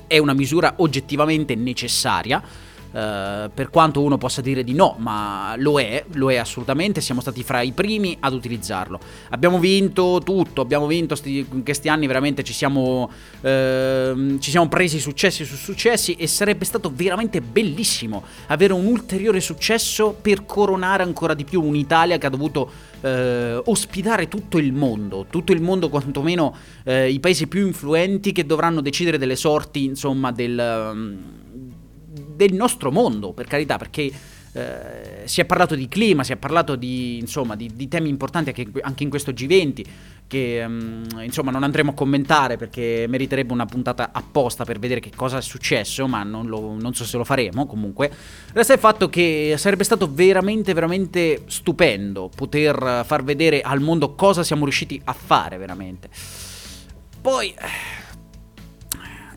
è 0.07 0.19
una 0.19 0.35
misura 0.35 0.75
oggettivamente 0.77 1.55
necessaria 1.55 2.43
Uh, 2.93 3.51
per 3.55 3.71
quanto 3.71 4.03
uno 4.03 4.19
possa 4.19 4.43
dire 4.43 4.63
di 4.63 4.75
no, 4.75 4.97
ma 4.99 5.55
lo 5.57 5.81
è, 5.81 6.05
lo 6.13 6.31
è 6.31 6.37
assolutamente, 6.37 7.01
siamo 7.01 7.23
stati 7.23 7.43
fra 7.43 7.63
i 7.63 7.73
primi 7.73 8.19
ad 8.21 8.35
utilizzarlo. 8.35 9.01
Abbiamo 9.31 9.59
vinto 9.59 10.21
tutto, 10.23 10.61
abbiamo 10.61 10.87
vinto 10.87 11.15
sti, 11.15 11.47
in 11.53 11.65
questi 11.65 11.89
anni, 11.89 12.07
veramente 12.07 12.45
ci 12.45 12.53
siamo, 12.53 13.11
uh, 13.41 14.39
ci 14.39 14.51
siamo 14.51 14.69
presi 14.69 15.01
successi 15.01 15.47
su 15.47 15.57
successi 15.57 16.17
e 16.17 16.27
sarebbe 16.27 16.67
stato 16.67 16.93
veramente 16.95 17.41
bellissimo 17.41 18.25
avere 18.49 18.75
un 18.75 18.85
ulteriore 18.85 19.41
successo 19.41 20.15
per 20.21 20.45
coronare 20.45 21.03
ancora 21.03 21.33
di 21.33 21.45
più 21.45 21.63
un'Italia 21.63 22.19
che 22.19 22.27
ha 22.27 22.31
dovuto 22.31 22.71
uh, 23.01 23.09
ospitare 23.71 24.29
tutto 24.29 24.59
il 24.59 24.75
mondo, 24.75 25.25
tutto 25.31 25.53
il 25.53 25.63
mondo 25.63 25.89
quantomeno 25.89 26.55
i 26.85 27.21
paesi 27.21 27.47
più 27.47 27.65
influenti 27.65 28.33
che 28.33 28.45
dovranno 28.45 28.83
decidere 28.83 29.17
delle 29.17 29.37
sorti, 29.37 29.85
insomma, 29.85 30.31
del... 30.31 30.91
Um, 30.93 31.19
del 32.47 32.55
nostro 32.55 32.91
mondo, 32.91 33.33
per 33.33 33.47
carità, 33.47 33.77
perché 33.79 34.11
eh, 34.55 35.23
si 35.25 35.41
è 35.41 35.47
parlato 35.47 35.75
di 35.75 35.89
clima, 35.89 36.25
si 36.25 36.33
è 36.33 36.37
parlato 36.37 36.77
di, 36.77 37.19
insomma, 37.19 37.57
di, 37.57 37.71
di 37.75 37.89
temi 37.89 38.11
importanti 38.11 38.51
anche, 38.51 38.71
anche, 38.83 39.03
in 39.03 39.09
questo 39.09 39.31
G20 39.31 39.85
che 40.27 40.63
um, 40.65 41.07
insomma 41.23 41.51
non 41.51 41.63
andremo 41.63 41.91
a 41.91 41.95
commentare 41.95 42.57
perché 42.57 43.07
meriterebbe 43.09 43.53
una 43.53 43.65
puntata 43.65 44.11
apposta 44.13 44.65
per 44.65 44.79
vedere 44.79 45.01
che 45.01 45.11
cosa 45.15 45.39
è 45.39 45.43
successo, 45.43 46.07
ma 46.07 46.23
non, 46.23 46.47
lo, 46.47 46.77
non 46.79 46.95
so 46.95 47.05
se 47.05 47.17
lo 47.17 47.25
faremo 47.25 47.67
comunque. 47.67 48.11
Resta 48.53 48.75
il 48.75 48.79
fatto 48.79 49.09
che 49.09 49.55
sarebbe 49.57 49.85
stato 49.85 50.11
veramente, 50.13 50.75
veramente 50.75 51.45
stupendo 51.47 52.31
poter 52.35 53.05
far 53.07 53.25
vedere 53.25 53.63
al 53.63 53.81
mondo 53.81 54.15
cosa 54.15 54.43
siamo 54.43 54.65
riusciti 54.65 55.01
a 55.05 55.15
fare 55.15 55.57
veramente. 55.57 56.11
Poi 57.23 57.55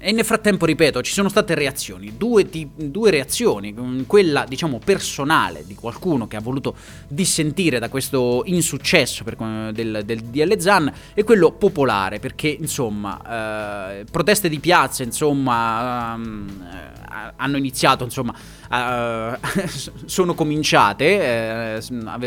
e 0.07 0.11
nel 0.11 0.23
frattempo, 0.23 0.67
ripeto, 0.67 1.01
ci 1.01 1.11
sono 1.11 1.29
state 1.29 1.55
reazioni, 1.55 2.13
due, 2.15 2.47
ti- 2.47 2.69
due, 2.75 3.09
reazioni, 3.09 3.73
mm, 3.73 4.01
quella 4.05 4.45
diciamo 4.47 4.77
personale 4.77 5.63
di 5.65 5.73
qualcuno 5.73 6.27
che 6.27 6.35
ha 6.35 6.41
voluto 6.41 6.75
dissentire 7.07 7.79
da 7.79 7.89
questo 7.89 8.43
insuccesso 8.45 9.23
per, 9.23 9.35
del, 9.73 10.03
del 10.05 10.21
DL 10.21 10.59
Zan 10.59 10.93
e 11.15 11.23
quello 11.23 11.53
popolare, 11.53 12.19
perché 12.19 12.49
insomma, 12.49 13.97
eh, 13.97 14.05
proteste 14.11 14.47
di 14.47 14.59
piazza, 14.59 15.01
insomma, 15.01 16.13
um, 16.13 16.67
hanno 17.37 17.57
iniziato, 17.57 18.03
insomma, 18.03 18.35
sono 20.05 20.33
cominciate. 20.33 21.77
Eh, 21.77 21.81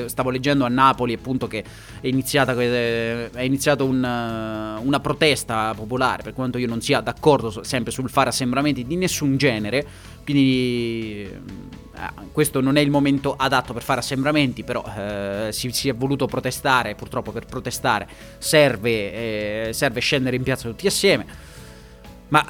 stavo 0.06 0.30
leggendo 0.30 0.64
a 0.64 0.68
Napoli 0.68 1.14
appunto 1.14 1.46
che 1.46 1.64
è 2.00 2.06
iniziata 2.06 2.54
è 2.54 3.42
iniziato 3.42 3.84
un, 3.84 3.98
una 3.98 5.00
protesta 5.00 5.74
popolare, 5.74 6.22
per 6.22 6.32
quanto 6.32 6.58
io 6.58 6.66
non 6.66 6.80
sia 6.80 7.00
d'accordo 7.00 7.62
sempre 7.62 7.92
sul 7.92 8.10
fare 8.10 8.30
assembramenti 8.30 8.86
di 8.86 8.96
nessun 8.96 9.36
genere. 9.36 9.86
Quindi 10.24 11.26
questo 12.32 12.60
non 12.60 12.76
è 12.76 12.80
il 12.80 12.90
momento 12.90 13.34
adatto 13.36 13.72
per 13.72 13.82
fare 13.82 14.00
assembramenti, 14.00 14.62
però 14.62 14.84
eh, 14.96 15.48
si, 15.50 15.70
si, 15.72 15.88
è 15.88 15.94
voluto 15.94 16.26
protestare, 16.26 16.94
purtroppo 16.94 17.32
per 17.32 17.46
protestare 17.46 18.06
serve, 18.38 19.68
eh, 19.68 19.72
serve 19.72 20.00
scendere 20.00 20.36
in 20.36 20.42
piazza 20.42 20.68
tutti 20.68 20.86
assieme. 20.86 21.26
Ma 22.28 22.44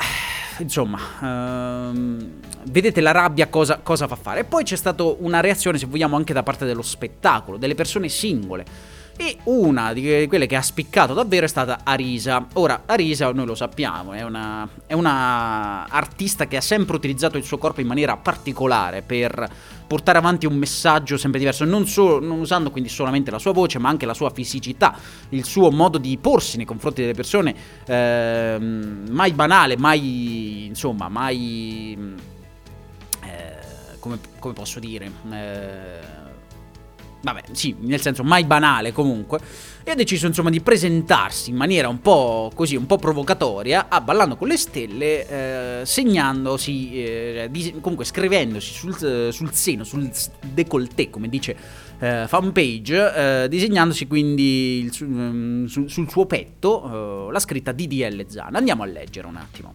insomma, 0.58 0.98
ehm, 1.22 2.30
vedete 2.64 3.00
la 3.00 3.12
rabbia 3.12 3.48
cosa, 3.48 3.78
cosa 3.82 4.06
fa 4.06 4.16
fare. 4.16 4.40
E 4.40 4.44
poi 4.44 4.64
c'è 4.64 4.76
stata 4.76 5.02
una 5.02 5.40
reazione, 5.40 5.78
se 5.78 5.86
vogliamo, 5.86 6.16
anche 6.16 6.32
da 6.32 6.42
parte 6.42 6.64
dello 6.64 6.82
spettacolo, 6.82 7.56
delle 7.56 7.74
persone 7.74 8.08
singole. 8.08 8.96
E 9.20 9.38
una 9.44 9.92
di 9.92 10.26
quelle 10.28 10.46
che 10.46 10.54
ha 10.54 10.62
spiccato 10.62 11.12
davvero 11.12 11.44
è 11.44 11.48
stata 11.48 11.80
Arisa. 11.82 12.46
Ora, 12.52 12.82
Arisa, 12.86 13.32
noi 13.32 13.46
lo 13.46 13.56
sappiamo, 13.56 14.12
è 14.12 14.22
una, 14.22 14.68
è 14.86 14.92
una 14.92 15.88
artista 15.88 16.46
che 16.46 16.56
ha 16.56 16.60
sempre 16.60 16.94
utilizzato 16.94 17.36
il 17.36 17.42
suo 17.42 17.58
corpo 17.58 17.80
in 17.80 17.88
maniera 17.88 18.16
particolare 18.16 19.02
per 19.02 19.50
portare 19.88 20.18
avanti 20.18 20.46
un 20.46 20.54
messaggio 20.54 21.16
sempre 21.16 21.38
diverso, 21.38 21.64
non, 21.64 21.86
so, 21.86 22.20
non, 22.20 22.38
usando 22.38 22.70
quindi 22.70 22.90
solamente 22.90 23.30
la 23.30 23.38
sua 23.38 23.52
voce, 23.52 23.78
ma 23.78 23.88
anche 23.88 24.06
la 24.06 24.14
sua 24.14 24.30
fisicità, 24.30 24.96
il 25.30 25.44
suo 25.44 25.70
modo 25.70 25.96
di 25.98 26.16
porsi 26.18 26.58
nei 26.58 26.66
confronti 26.66 27.00
delle 27.00 27.14
persone, 27.14 27.54
eh, 27.86 28.58
mai 28.60 29.32
banale, 29.32 29.76
mai, 29.76 30.66
insomma, 30.66 31.08
mai... 31.08 32.16
Eh, 33.24 33.98
come, 33.98 34.18
come, 34.38 34.54
posso 34.54 34.78
dire? 34.78 35.10
Eh, 35.30 36.00
vabbè, 37.22 37.44
sì, 37.52 37.74
nel 37.80 38.00
senso 38.00 38.22
mai 38.22 38.44
banale 38.44 38.92
comunque, 38.92 39.40
e 39.88 39.92
ha 39.92 39.94
deciso 39.94 40.26
insomma 40.26 40.50
di 40.50 40.60
presentarsi 40.60 41.48
in 41.48 41.56
maniera 41.56 41.88
un 41.88 42.00
po' 42.00 42.50
così, 42.54 42.76
un 42.76 42.84
po' 42.84 42.98
provocatoria 42.98 43.86
a 43.88 44.02
Ballando 44.02 44.36
con 44.36 44.46
le 44.46 44.58
Stelle, 44.58 45.80
eh, 45.80 45.86
segnandosi, 45.86 47.02
eh, 47.02 47.48
di, 47.50 47.76
comunque 47.80 48.04
scrivendosi 48.04 48.70
sul, 48.70 49.32
sul, 49.32 49.52
seno, 49.52 49.84
sul 49.84 50.10
décolleté, 50.52 51.08
come 51.08 51.30
dice 51.30 51.56
eh, 52.00 52.26
fanpage, 52.28 53.44
eh, 53.44 53.48
disegnandosi 53.48 54.06
quindi 54.06 54.80
il, 54.80 54.92
mm, 55.02 55.64
sul, 55.64 55.88
sul, 55.88 56.10
suo 56.10 56.26
petto 56.26 57.28
eh, 57.28 57.32
la 57.32 57.38
scritta 57.38 57.72
DDL 57.72 58.26
Zan. 58.28 58.56
Andiamo 58.56 58.82
a 58.82 58.86
leggere 58.86 59.26
un 59.26 59.36
attimo. 59.36 59.74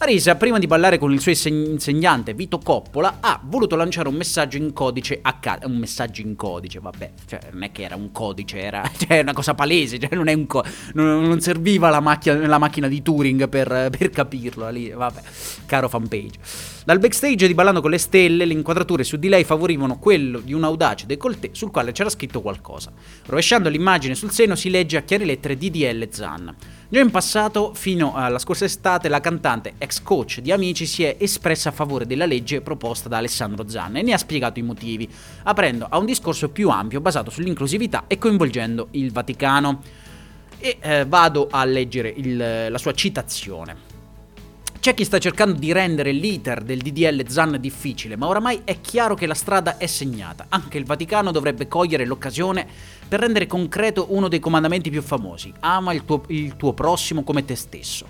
Arisa, 0.00 0.36
prima 0.36 0.60
di 0.60 0.68
ballare 0.68 0.96
con 0.96 1.12
il 1.12 1.20
suo 1.20 1.32
insegnante 1.32 2.32
Vito 2.32 2.60
Coppola, 2.60 3.16
ha 3.18 3.40
voluto 3.42 3.74
lanciare 3.74 4.06
un 4.06 4.14
messaggio 4.14 4.56
in 4.56 4.72
codice 4.72 5.18
a 5.20 5.34
casa. 5.40 5.66
Un 5.66 5.76
messaggio 5.76 6.20
in 6.20 6.36
codice, 6.36 6.78
vabbè, 6.78 7.10
cioè, 7.26 7.40
non 7.50 7.64
è 7.64 7.72
che 7.72 7.82
era 7.82 7.96
un 7.96 8.12
codice, 8.12 8.60
era 8.60 8.88
cioè, 8.96 9.18
una 9.22 9.32
cosa 9.32 9.54
palese, 9.54 9.98
cioè, 9.98 10.14
non, 10.14 10.46
co- 10.46 10.62
non, 10.94 11.22
non 11.22 11.40
serviva 11.40 11.88
la, 11.88 11.98
macchina, 11.98 12.46
la 12.46 12.58
macchina 12.58 12.86
di 12.86 13.02
Turing 13.02 13.48
per, 13.48 13.88
per 13.90 14.10
capirlo. 14.10 14.70
Lì, 14.70 14.88
vabbè, 14.90 15.20
caro 15.66 15.88
fanpage. 15.88 16.77
Dal 16.84 16.98
backstage 16.98 17.46
di 17.46 17.54
Ballando 17.54 17.80
con 17.80 17.90
le 17.90 17.98
Stelle, 17.98 18.44
le 18.44 18.52
inquadrature 18.52 19.04
su 19.04 19.16
di 19.16 19.28
lei 19.28 19.44
favorivano 19.44 19.98
quello 19.98 20.40
di 20.40 20.54
un 20.54 20.64
audace 20.64 21.06
décolleté 21.06 21.50
sul 21.52 21.70
quale 21.70 21.92
c'era 21.92 22.08
scritto 22.08 22.40
qualcosa. 22.40 22.92
Rovesciando 23.26 23.68
l'immagine 23.68 24.14
sul 24.14 24.30
seno 24.30 24.54
si 24.54 24.70
legge 24.70 24.96
a 24.96 25.02
chiare 25.02 25.24
lettere 25.24 25.56
DDL 25.56 26.08
Zan. 26.10 26.54
Già 26.88 27.00
in 27.00 27.10
passato, 27.10 27.74
fino 27.74 28.14
alla 28.14 28.38
scorsa 28.38 28.64
estate, 28.64 29.10
la 29.10 29.20
cantante, 29.20 29.74
ex 29.76 30.00
coach 30.00 30.40
di 30.40 30.50
Amici, 30.50 30.86
si 30.86 31.02
è 31.02 31.16
espressa 31.18 31.68
a 31.68 31.72
favore 31.72 32.06
della 32.06 32.24
legge 32.24 32.62
proposta 32.62 33.10
da 33.10 33.18
Alessandro 33.18 33.68
Zanna 33.68 33.98
e 33.98 34.02
ne 34.02 34.14
ha 34.14 34.18
spiegato 34.18 34.58
i 34.58 34.62
motivi, 34.62 35.06
aprendo 35.42 35.86
a 35.90 35.98
un 35.98 36.06
discorso 36.06 36.48
più 36.48 36.70
ampio 36.70 37.02
basato 37.02 37.30
sull'inclusività 37.30 38.04
e 38.06 38.16
coinvolgendo 38.16 38.88
il 38.92 39.12
Vaticano. 39.12 39.82
E 40.60 40.78
eh, 40.80 41.04
vado 41.04 41.48
a 41.50 41.64
leggere 41.64 42.12
il, 42.16 42.36
la 42.70 42.78
sua 42.78 42.92
citazione. 42.92 43.87
C'è 44.80 44.94
chi 44.94 45.04
sta 45.04 45.18
cercando 45.18 45.58
di 45.58 45.72
rendere 45.72 46.12
l'iter 46.12 46.62
del 46.62 46.78
DDL 46.78 47.26
ZAN 47.26 47.56
difficile, 47.60 48.16
ma 48.16 48.28
oramai 48.28 48.60
è 48.62 48.80
chiaro 48.80 49.16
che 49.16 49.26
la 49.26 49.34
strada 49.34 49.76
è 49.76 49.86
segnata. 49.86 50.46
Anche 50.50 50.78
il 50.78 50.84
Vaticano 50.84 51.32
dovrebbe 51.32 51.66
cogliere 51.66 52.06
l'occasione 52.06 52.64
per 53.08 53.18
rendere 53.18 53.48
concreto 53.48 54.06
uno 54.10 54.28
dei 54.28 54.38
comandamenti 54.38 54.88
più 54.88 55.02
famosi. 55.02 55.52
Ama 55.60 55.92
il 55.92 56.04
tuo, 56.04 56.22
il 56.28 56.56
tuo 56.56 56.74
prossimo 56.74 57.24
come 57.24 57.44
te 57.44 57.56
stesso. 57.56 58.06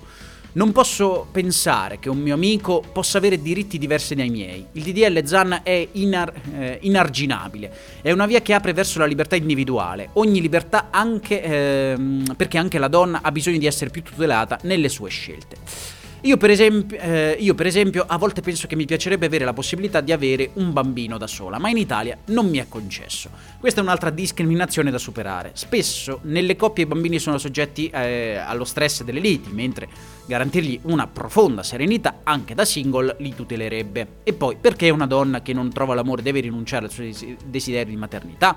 Non 0.52 0.72
posso 0.72 1.26
pensare 1.32 1.98
che 1.98 2.10
un 2.10 2.18
mio 2.18 2.34
amico 2.34 2.82
possa 2.92 3.16
avere 3.16 3.40
diritti 3.40 3.78
diversi 3.78 4.14
dai 4.14 4.28
miei. 4.28 4.66
Il 4.72 4.82
DDL 4.82 5.24
ZAN 5.24 5.60
è 5.62 5.88
inar- 5.92 6.34
eh, 6.54 6.78
inarginabile, 6.82 7.72
è 8.02 8.12
una 8.12 8.26
via 8.26 8.42
che 8.42 8.52
apre 8.52 8.74
verso 8.74 8.98
la 8.98 9.06
libertà 9.06 9.36
individuale, 9.36 10.10
ogni 10.14 10.42
libertà 10.42 10.88
anche 10.90 11.42
ehm, 11.42 12.34
perché 12.36 12.58
anche 12.58 12.78
la 12.78 12.88
donna 12.88 13.20
ha 13.22 13.32
bisogno 13.32 13.58
di 13.58 13.66
essere 13.66 13.88
più 13.88 14.02
tutelata 14.02 14.58
nelle 14.62 14.90
sue 14.90 15.08
scelte. 15.08 15.97
Io 16.22 16.36
per, 16.36 16.50
esempio, 16.50 16.98
eh, 16.98 17.36
io 17.38 17.54
per, 17.54 17.66
esempio, 17.66 18.04
a 18.06 18.18
volte 18.18 18.40
penso 18.40 18.66
che 18.66 18.74
mi 18.74 18.86
piacerebbe 18.86 19.26
avere 19.26 19.44
la 19.44 19.52
possibilità 19.52 20.00
di 20.00 20.10
avere 20.10 20.50
un 20.54 20.72
bambino 20.72 21.16
da 21.16 21.28
sola, 21.28 21.58
ma 21.58 21.68
in 21.68 21.76
Italia 21.76 22.18
non 22.26 22.48
mi 22.48 22.58
è 22.58 22.66
concesso. 22.68 23.30
Questa 23.60 23.80
è 23.80 23.84
un'altra 23.84 24.10
discriminazione 24.10 24.90
da 24.90 24.98
superare. 24.98 25.52
Spesso 25.54 26.18
nelle 26.24 26.56
coppie 26.56 26.84
i 26.84 26.86
bambini 26.86 27.20
sono 27.20 27.38
soggetti 27.38 27.88
eh, 27.88 28.34
allo 28.34 28.64
stress 28.64 29.04
delle 29.04 29.20
liti, 29.20 29.50
mentre 29.52 29.88
garantirgli 30.26 30.80
una 30.84 31.06
profonda 31.06 31.62
serenità 31.62 32.20
anche 32.24 32.54
da 32.54 32.64
single 32.64 33.14
li 33.20 33.32
tutelerebbe. 33.36 34.06
E 34.24 34.32
poi 34.32 34.56
perché 34.60 34.90
una 34.90 35.06
donna 35.06 35.40
che 35.40 35.52
non 35.52 35.72
trova 35.72 35.94
l'amore 35.94 36.22
deve 36.22 36.40
rinunciare 36.40 36.86
al 36.86 36.90
suo 36.90 37.04
desiderio 37.44 37.92
di 37.92 37.96
maternità? 37.96 38.56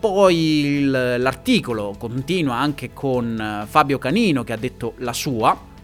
Poi 0.00 0.84
l'articolo 0.84 1.96
continua 1.98 2.54
anche 2.54 2.92
con 2.94 3.38
eh, 3.38 3.66
Fabio 3.66 3.98
Canino 3.98 4.44
che 4.44 4.52
ha 4.52 4.56
detto 4.56 4.94
la 4.98 5.12
sua 5.12 5.76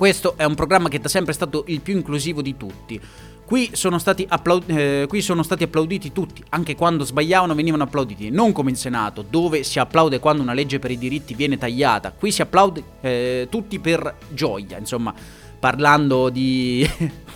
questo 0.00 0.32
è 0.38 0.44
un 0.44 0.54
programma 0.54 0.88
che 0.88 0.96
è 0.96 1.00
da 1.00 1.10
sempre 1.10 1.34
stato 1.34 1.64
il 1.66 1.82
più 1.82 1.94
inclusivo 1.94 2.40
di 2.40 2.56
tutti. 2.56 2.98
Qui 3.44 3.68
sono, 3.74 4.00
applaud- 4.28 4.70
eh, 4.70 5.04
qui 5.06 5.20
sono, 5.20 5.42
stati 5.42 5.64
applauditi 5.64 6.10
tutti, 6.10 6.42
anche 6.48 6.74
quando 6.74 7.04
sbagliavano 7.04 7.54
venivano 7.54 7.82
applauditi, 7.82 8.30
non 8.30 8.52
come 8.52 8.70
in 8.70 8.76
Senato, 8.76 9.20
dove 9.20 9.62
si 9.62 9.78
applaude 9.78 10.18
quando 10.18 10.40
una 10.40 10.54
legge 10.54 10.78
per 10.78 10.90
i 10.90 10.96
diritti 10.96 11.34
viene 11.34 11.58
tagliata, 11.58 12.12
qui 12.12 12.32
si 12.32 12.40
applaude 12.40 12.82
eh, 13.02 13.48
tutti 13.50 13.78
per 13.78 14.16
gioia, 14.30 14.78
insomma, 14.78 15.12
parlando 15.58 16.30
di... 16.30 16.88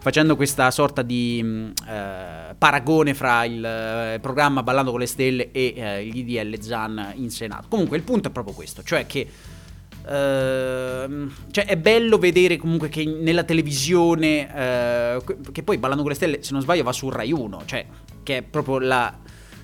facendo 0.00 0.36
questa 0.36 0.70
sorta 0.70 1.00
di 1.00 1.40
mm, 1.42 1.70
eh, 1.88 2.54
paragone 2.58 3.14
fra 3.14 3.44
il 3.44 3.64
eh, 3.64 4.18
programma 4.20 4.62
Ballando 4.62 4.90
con 4.90 5.00
le 5.00 5.06
Stelle 5.06 5.52
e 5.52 5.72
eh, 5.74 6.04
gli 6.04 6.18
IDL 6.18 6.60
Zan 6.60 7.12
in 7.14 7.30
Senato. 7.30 7.68
Comunque 7.68 7.96
il 7.96 8.02
punto 8.02 8.28
è 8.28 8.30
proprio 8.30 8.54
questo, 8.54 8.82
cioè 8.82 9.06
che 9.06 9.26
Uh, 10.10 11.30
cioè 11.52 11.66
è 11.66 11.76
bello 11.76 12.18
vedere 12.18 12.56
comunque 12.56 12.88
che 12.88 13.04
nella 13.04 13.44
televisione, 13.44 14.42
uh, 14.42 15.52
che 15.52 15.62
poi 15.62 15.78
Ballando 15.78 16.02
con 16.02 16.10
le 16.10 16.16
Stelle, 16.16 16.42
se 16.42 16.52
non 16.52 16.62
sbaglio, 16.62 16.82
va 16.82 16.90
su 16.90 17.08
Rai 17.08 17.30
1, 17.30 17.62
cioè 17.64 17.86
che 18.24 18.38
è 18.38 18.42
proprio 18.42 18.80
la, 18.80 19.16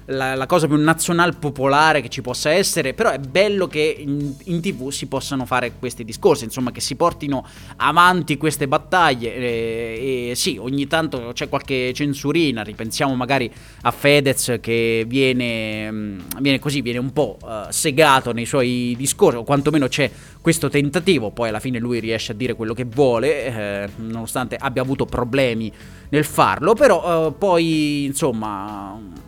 la, 0.06 0.34
la, 0.34 0.46
cosa 0.46 0.66
più 0.66 0.76
nazional 0.76 1.36
popolare 1.36 2.00
che 2.00 2.08
ci 2.08 2.22
possa 2.22 2.50
essere, 2.50 2.94
però 2.94 3.10
è 3.10 3.18
bello 3.18 3.66
che 3.66 3.96
in, 3.98 4.34
in, 4.44 4.60
tv 4.60 4.90
si 4.90 5.06
possano 5.06 5.46
fare 5.46 5.72
questi 5.78 6.04
discorsi, 6.04 6.44
insomma 6.44 6.70
che 6.70 6.80
si 6.80 6.94
portino 6.94 7.46
avanti 7.76 8.36
queste 8.36 8.68
battaglie 8.68 9.34
e, 9.34 10.28
e 10.30 10.34
sì, 10.34 10.58
ogni 10.58 10.86
tanto 10.86 11.32
c'è 11.32 11.48
qualche 11.48 11.92
censurina, 11.92 12.62
ripensiamo 12.62 13.14
magari 13.14 13.50
a 13.82 13.90
Fedez 13.90 14.58
che 14.60 15.04
viene, 15.06 15.90
mm, 15.90 16.20
viene 16.40 16.58
così, 16.58 16.82
viene 16.82 16.98
un 16.98 17.12
po' 17.12 17.36
uh, 17.42 17.70
segato 17.70 18.32
nei 18.32 18.46
suoi 18.46 18.94
discorsi, 18.96 19.38
o 19.38 19.44
quantomeno 19.44 19.88
c'è 19.88 20.10
questo 20.40 20.68
tentativo, 20.68 21.30
poi 21.30 21.48
alla 21.48 21.60
fine 21.60 21.80
lui 21.80 21.98
riesce 21.98 22.32
a 22.32 22.34
dire 22.34 22.54
quello 22.54 22.74
che 22.74 22.84
vuole, 22.84 23.44
eh, 23.44 23.88
nonostante 23.96 24.56
abbia 24.56 24.82
avuto 24.82 25.04
problemi 25.04 25.72
nel 26.10 26.24
farlo, 26.24 26.74
però 26.74 27.26
uh, 27.26 27.36
poi 27.36 28.04
insomma 28.04 29.24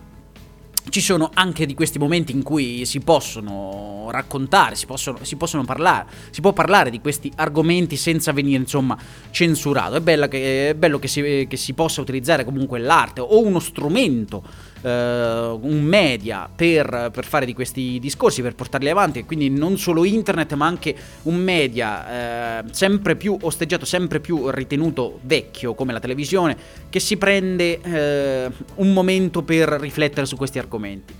ci 0.88 1.00
sono 1.00 1.30
anche 1.34 1.66
di 1.66 1.74
questi 1.74 1.98
momenti 1.98 2.32
in 2.32 2.42
cui 2.42 2.84
si 2.86 3.00
possono 3.00 4.08
raccontare, 4.10 4.74
si 4.74 4.86
possono, 4.86 5.18
si 5.22 5.36
possono 5.36 5.64
parlare, 5.64 6.06
si 6.30 6.40
può 6.40 6.52
parlare 6.52 6.90
di 6.90 7.00
questi 7.00 7.30
argomenti 7.36 7.96
senza 7.96 8.32
venire 8.32 8.62
insomma 8.62 8.96
censurato. 9.30 9.96
È, 9.96 10.28
che, 10.28 10.70
è 10.70 10.74
bello 10.74 10.98
che 10.98 11.08
si, 11.08 11.46
che 11.48 11.56
si, 11.56 11.74
possa 11.74 12.00
utilizzare 12.00 12.44
comunque 12.44 12.78
l'arte 12.78 13.20
o 13.20 13.44
uno 13.44 13.58
strumento, 13.58 14.42
eh, 14.80 15.58
un 15.60 15.82
media 15.82 16.48
per, 16.54 17.10
per, 17.12 17.24
fare 17.24 17.44
di 17.44 17.52
questi 17.52 17.98
discorsi, 17.98 18.40
per 18.42 18.54
portarli 18.54 18.88
avanti. 18.88 19.24
Quindi 19.24 19.50
non 19.50 19.76
solo 19.76 20.04
internet 20.04 20.54
ma 20.54 20.66
anche 20.66 20.94
un 21.24 21.36
media 21.36 22.60
eh, 22.60 22.64
sempre 22.70 23.16
più 23.16 23.36
osteggiato, 23.40 23.84
sempre 23.84 24.20
più 24.20 24.48
ritenuto 24.50 25.20
vecchio 25.22 25.74
come 25.74 25.92
la 25.92 26.00
televisione, 26.00 26.56
che 26.88 27.00
si 27.00 27.16
prende 27.16 27.80
eh, 27.80 28.50
un 28.76 28.92
momento 28.92 29.42
per 29.42 29.68
riflettere 29.68 30.26
su 30.26 30.36
questi 30.36 30.58
argomenti 30.58 30.77
argomenti. 30.78 31.14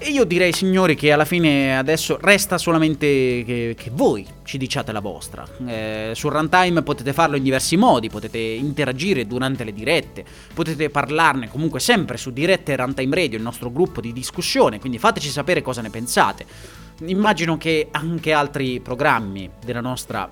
E 0.00 0.10
io 0.10 0.22
direi, 0.22 0.52
signori, 0.52 0.94
che 0.94 1.10
alla 1.10 1.24
fine 1.24 1.76
adesso 1.76 2.18
resta 2.20 2.56
solamente 2.56 3.06
che, 3.44 3.74
che 3.76 3.90
voi 3.92 4.24
ci 4.44 4.56
diciate 4.56 4.92
la 4.92 5.00
vostra. 5.00 5.44
Eh, 5.66 6.12
sul 6.14 6.30
runtime 6.30 6.82
potete 6.82 7.12
farlo 7.12 7.36
in 7.36 7.42
diversi 7.42 7.76
modi, 7.76 8.08
potete 8.08 8.38
interagire 8.38 9.26
durante 9.26 9.64
le 9.64 9.72
dirette, 9.72 10.24
potete 10.54 10.88
parlarne 10.88 11.48
comunque 11.48 11.80
sempre 11.80 12.16
su 12.16 12.30
dirette 12.30 12.76
Runtime 12.76 13.16
Radio, 13.16 13.38
il 13.38 13.42
nostro 13.42 13.72
gruppo 13.72 14.00
di 14.00 14.12
discussione, 14.12 14.78
quindi 14.78 14.98
fateci 14.98 15.30
sapere 15.30 15.62
cosa 15.62 15.82
ne 15.82 15.90
pensate. 15.90 16.46
Immagino 17.06 17.58
che 17.58 17.88
anche 17.90 18.32
altri 18.32 18.78
programmi 18.78 19.50
della 19.64 19.80
nostra 19.80 20.30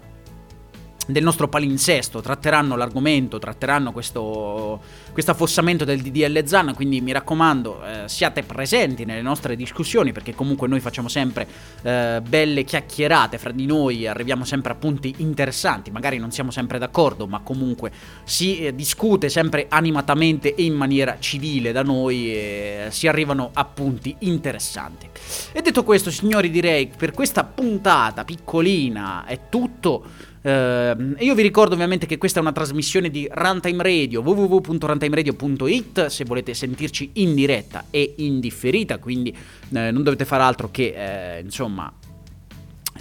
del 1.07 1.23
nostro 1.23 1.49
palinsesto, 1.49 2.21
tratteranno 2.21 2.77
l'argomento, 2.77 3.39
tratteranno 3.39 3.93
questo, 3.93 4.81
questo 5.13 5.31
affossamento 5.31 5.85
del 5.85 6.03
DDL 6.03 6.45
ZAN, 6.45 6.75
quindi 6.75 7.01
mi 7.01 7.13
raccomando 7.13 7.85
eh, 7.85 8.09
siate 8.09 8.43
presenti 8.43 9.05
nelle 9.05 9.23
nostre 9.23 9.57
discussioni 9.57 10.13
perché 10.13 10.35
comunque 10.35 10.67
noi 10.67 10.81
facciamo 10.81 11.09
sempre 11.09 11.47
eh, 11.83 12.21
belle 12.27 12.65
chiacchierate 12.65 13.39
fra 13.39 13.53
di 13.53 13.67
noi, 13.67 14.07
arriviamo 14.07 14.45
sempre 14.45 14.73
a 14.73 14.75
punti 14.75 15.15
interessanti, 15.19 15.91
magari 15.91 16.19
non 16.19 16.33
siamo 16.33 16.51
sempre 16.51 16.79
d'accordo, 16.79 17.27
ma 17.27 17.41
comunque 17.41 17.93
si 18.25 18.67
eh, 18.67 18.75
discute 18.75 19.29
sempre 19.29 19.67
animatamente 19.69 20.55
e 20.55 20.65
in 20.65 20.75
maniera 20.75 21.17
civile 21.21 21.71
da 21.71 21.83
noi 21.83 22.33
e 22.33 22.87
si 22.91 23.07
arrivano 23.07 23.51
a 23.53 23.65
punti 23.65 24.15
interessanti. 24.21 25.09
E 25.53 25.63
detto 25.63 25.85
questo 25.85 26.11
signori 26.11 26.51
direi 26.51 26.89
per 26.89 27.13
questa 27.13 27.45
puntata 27.45 28.25
piccolina 28.25 29.25
è 29.25 29.49
tutto. 29.49 30.26
Uh, 30.47 31.17
io 31.19 31.35
vi 31.35 31.43
ricordo 31.43 31.75
ovviamente 31.75 32.07
che 32.07 32.19
questa 32.19 32.39
è 32.39 32.41
una 32.43 32.53
trasmissione 32.53 33.11
di 33.11 33.29
Runtime 33.29 33.83
Radio, 33.83 34.21
www.runtimeradio.it, 34.21 36.07
se 36.07 36.25
volete 36.25 36.55
sentirci 36.55 37.11
in 37.15 37.35
diretta 37.35 37.87
e 37.91 38.15
in 38.19 38.39
differita, 38.39 38.99
quindi 38.99 39.31
eh, 39.31 39.91
non 39.91 40.05
dovete 40.05 40.25
fare 40.25 40.45
altro 40.45 40.71
che, 40.71 40.95
eh, 41.37 41.41
insomma, 41.41 41.93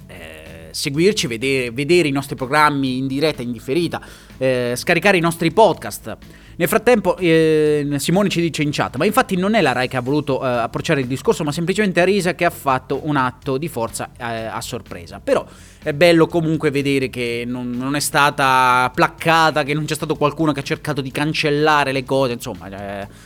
eh, 0.08 0.70
seguirci, 0.72 1.28
vedere, 1.28 1.70
vedere, 1.70 2.08
i 2.08 2.12
nostri 2.12 2.36
programmi 2.36 2.98
in 2.98 3.06
diretta 3.06 3.44
e 3.44 3.46
in 3.46 3.52
differita, 3.52 4.02
eh, 4.40 4.74
scaricare 4.76 5.18
i 5.18 5.22
nostri 5.22 5.52
podcast. 5.52 6.18
Nel 6.58 6.68
frattempo 6.68 7.18
eh, 7.18 7.86
Simone 7.98 8.30
ci 8.30 8.40
dice 8.40 8.64
in 8.64 8.70
chat, 8.72 8.96
ma 8.96 9.06
infatti 9.06 9.36
non 9.36 9.56
è 9.56 9.62
la 9.62 9.74
RAI 9.74 9.88
che 9.88 9.98
ha 9.98 10.02
voluto 10.02 10.44
eh, 10.44 10.48
approcciare 10.48 11.02
il 11.02 11.08
discorso, 11.08 11.44
ma 11.44 11.52
semplicemente 11.52 12.00
Arisa 12.00 12.34
che 12.34 12.46
ha 12.46 12.50
fatto 12.50 13.02
un 13.04 13.18
atto 13.18 13.58
di 13.58 13.68
forza 13.68 14.12
eh, 14.18 14.46
a 14.46 14.62
sorpresa. 14.62 15.20
Però 15.22 15.46
è 15.84 15.94
bello 15.94 16.28
comunque 16.28 16.72
vedere 16.72 17.10
che 17.10 17.44
non, 17.46 17.72
non, 17.72 17.96
è 17.96 18.00
stata 18.00 18.90
placcata, 18.94 19.64
che 19.64 19.74
non 19.74 19.86
c'è 19.86 19.96
stato 19.96 20.16
qualcuno 20.16 20.52
che 20.54 20.62
ha 20.62 20.64
cercato 20.64 21.02
di 21.02 21.12
cancellare 21.12 21.92
le 21.92 22.04
cose, 22.04 22.34
insomma... 22.34 23.24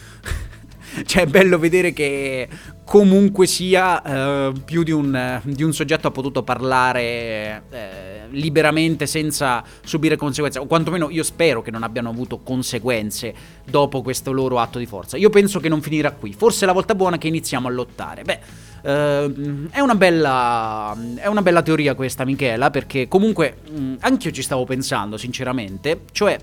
Cioè, 1.06 1.24
è 1.24 1.26
bello 1.26 1.58
vedere 1.58 1.94
che 1.94 2.48
comunque 2.84 3.46
sia 3.48 4.02
eh, 4.02 4.52
più 4.66 4.84
di 4.84 4.92
un, 4.92 5.40
di 5.44 5.64
un, 5.64 5.74
soggetto 5.74 6.08
ha 6.08 6.12
potuto 6.12 6.44
parlare 6.44 7.64
eh, 7.70 8.28
liberamente 8.32 9.06
senza 9.06 9.64
subire 9.84 10.16
conseguenze, 10.16 10.60
o 10.60 10.66
quantomeno 10.66 11.10
io 11.10 11.24
spero 11.24 11.62
che 11.62 11.72
non 11.72 11.84
abbiano 11.84 12.10
avuto 12.10 12.40
conseguenze 12.40 13.34
dopo 13.64 14.02
questo 14.02 14.32
loro 14.32 14.60
atto 14.60 14.80
di 14.80 14.86
forza. 14.86 15.18
Io 15.18 15.30
penso 15.30 15.60
che 15.60 15.70
non 15.70 15.82
finirà 15.82 16.12
qui, 16.12 16.34
forse 16.34 16.64
è 16.64 16.68
la 16.68 16.74
volta 16.74 16.96
buona 16.96 17.18
che 17.18 17.28
iniziamo 17.28 17.68
a 17.68 17.72
lottare. 17.72 18.24
Beh, 18.24 18.40
eh, 18.82 19.68
è, 19.72 19.80
una 19.80 19.96
bella, 19.96 20.96
è 21.16 21.28
una 21.28 21.42
bella 21.42 21.62
teoria 21.62 21.96
questa, 21.96 22.26
Michela, 22.26 22.70
perché 22.70 23.08
comunque 23.08 23.58
mh, 23.70 23.96
anch'io 24.00 24.32
ci 24.32 24.42
stavo 24.42 24.66
pensando, 24.66 25.18
sinceramente, 25.18 26.02
cioè 26.12 26.38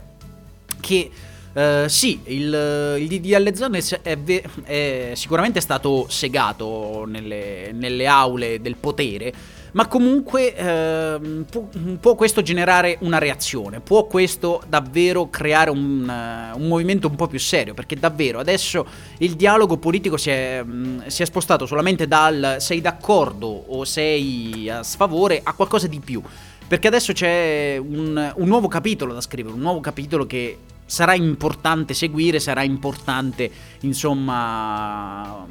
che 0.81 1.11
Uh, 1.57 1.88
sì, 1.88 2.21
il, 2.25 2.97
il 2.99 3.09
DDL 3.09 3.55
Zone 3.55 3.79
è, 3.79 4.01
è, 4.03 4.42
è, 4.64 5.12
sicuramente 5.14 5.62
stato 5.62 6.05
segato 6.07 7.05
nelle, 7.07 7.71
nelle 7.73 8.07
aule 8.07 8.61
del 8.61 8.77
potere, 8.77 9.33
ma 9.73 9.88
comunque 9.88 10.55
eh, 10.55 11.19
può, 11.51 11.66
può, 11.99 12.14
questo 12.14 12.42
generare 12.42 12.99
una 13.01 13.16
reazione, 13.16 13.81
può 13.81 14.05
questo 14.05 14.62
davvero 14.69 15.31
creare 15.31 15.71
un, 15.71 16.07
uh, 16.07 16.61
un, 16.61 16.69
movimento 16.69 17.09
un 17.09 17.16
po' 17.16 17.27
più 17.27 17.38
serio, 17.38 17.73
perché 17.73 17.97
davvero 17.97 18.38
adesso 18.38 18.87
il 19.19 19.35
dialogo 19.35 19.79
politico 19.79 20.19
si 20.19 20.29
è, 20.29 20.62
mh, 20.62 21.07
si 21.07 21.23
è 21.23 21.25
spostato 21.25 21.64
solamente 21.64 22.07
dal 22.07 22.57
sei 22.59 22.83
d'accordo 22.83 23.47
o 23.47 23.83
sei 23.87 24.69
a 24.69 24.83
sfavore 24.83 25.40
a 25.42 25.55
qualcosa 25.55 25.87
di 25.87 26.01
più. 26.01 26.23
Perché 26.69 26.88
adesso 26.88 27.14
c'è 27.14 27.79
un, 27.79 28.33
un 28.35 28.47
nuovo 28.47 28.69
capitolo 28.69 29.14
da 29.14 29.21
scrivere, 29.23 29.55
un 29.55 29.61
nuovo 29.61 29.81
capitolo 29.81 30.27
che 30.27 30.59
sarà 30.87 31.14
importante 31.14 31.92
seguire, 31.92 32.40
sarà 32.40 32.62
importante, 32.62 33.51
insomma, 33.81 35.44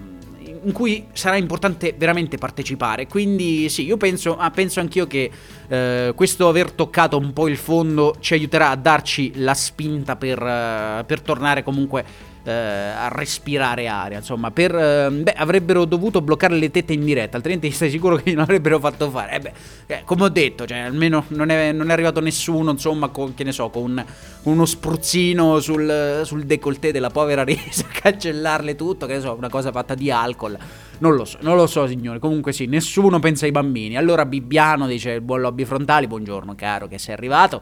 in 0.64 0.72
cui 0.72 1.06
sarà 1.14 1.36
importante 1.36 1.94
veramente 1.98 2.38
partecipare. 2.38 3.08
Quindi 3.08 3.70
sì, 3.70 3.84
io 3.84 3.98
penso, 3.98 4.38
ah, 4.38 4.50
penso 4.50 4.80
anch'io 4.80 5.06
che 5.06 5.30
eh, 5.68 6.14
questo 6.16 6.48
aver 6.48 6.72
toccato 6.72 7.18
un 7.18 7.34
po' 7.34 7.48
il 7.48 7.58
fondo 7.58 8.16
ci 8.20 8.34
aiuterà 8.34 8.70
a 8.70 8.76
darci 8.76 9.34
la 9.36 9.54
spinta 9.54 10.16
per, 10.16 10.42
uh, 10.42 11.06
per 11.06 11.22
tornare 11.22 11.64
comunque 11.64 12.34
eh, 12.46 12.52
a 12.52 13.08
respirare 13.10 13.88
aria. 13.88 14.20
Insomma, 14.20 14.52
per, 14.52 14.74
eh, 14.76 15.10
beh, 15.10 15.34
avrebbero 15.34 15.86
dovuto 15.86 16.22
bloccare 16.22 16.56
le 16.56 16.70
tette 16.72 16.94
in 16.94 17.04
diretta, 17.04 17.38
altrimenti 17.38 17.72
stai 17.72 17.90
sicuro 17.90 18.16
che 18.18 18.32
non 18.34 18.44
avrebbero 18.44 18.80
fatto 18.80 19.10
fare. 19.10 19.36
Eh 19.36 19.40
beh, 19.40 19.54
eh, 19.88 20.02
come 20.06 20.24
ho 20.24 20.30
detto, 20.30 20.66
cioè, 20.66 20.80
almeno 20.80 21.26
non 21.30 21.50
è, 21.50 21.72
non 21.72 21.90
è, 21.90 21.94
arrivato 21.94 22.22
nessuno, 22.22 22.72
insomma, 22.72 23.10
con, 23.10 23.34
che 23.34 23.44
ne 23.44 23.52
so, 23.52 23.70
con 23.70 24.04
uno 24.44 24.66
spruzzino 24.66 25.60
sul, 25.60 26.22
sul 26.24 26.46
décolleté 26.46 26.92
della 26.92 27.10
povera 27.10 27.44
resa, 27.46 27.86
cancellarle 27.92 28.76
tutto, 28.76 29.06
che 29.06 29.16
ne 29.16 29.22
so, 29.22 29.34
una 29.34 29.50
cosa 29.50 29.72
fatta 29.72 29.96
di 29.96 30.12
alcol. 30.12 30.58
Non 30.98 31.16
lo 31.16 31.26
so, 31.26 31.38
non 31.42 31.56
lo 31.56 31.68
so, 31.68 31.88
signore. 31.88 32.20
Comunque 32.20 32.54
sì, 32.54 32.68
nessuno 32.68 33.20
pensa 33.20 33.46
ai 33.46 33.52
bambini. 33.52 33.98
Allora 33.98 34.26
Bibbiano 34.26 34.88
dice 34.88 35.20
buon 35.20 35.42
lobby 35.42 35.66
frontali, 35.66 36.08
buongiorno 36.08 36.56
caro 36.56 36.88
che 36.88 36.98
sei 36.98 37.14
arrivato. 37.14 37.62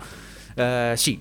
Uh, 0.55 0.95
sì, 0.95 1.19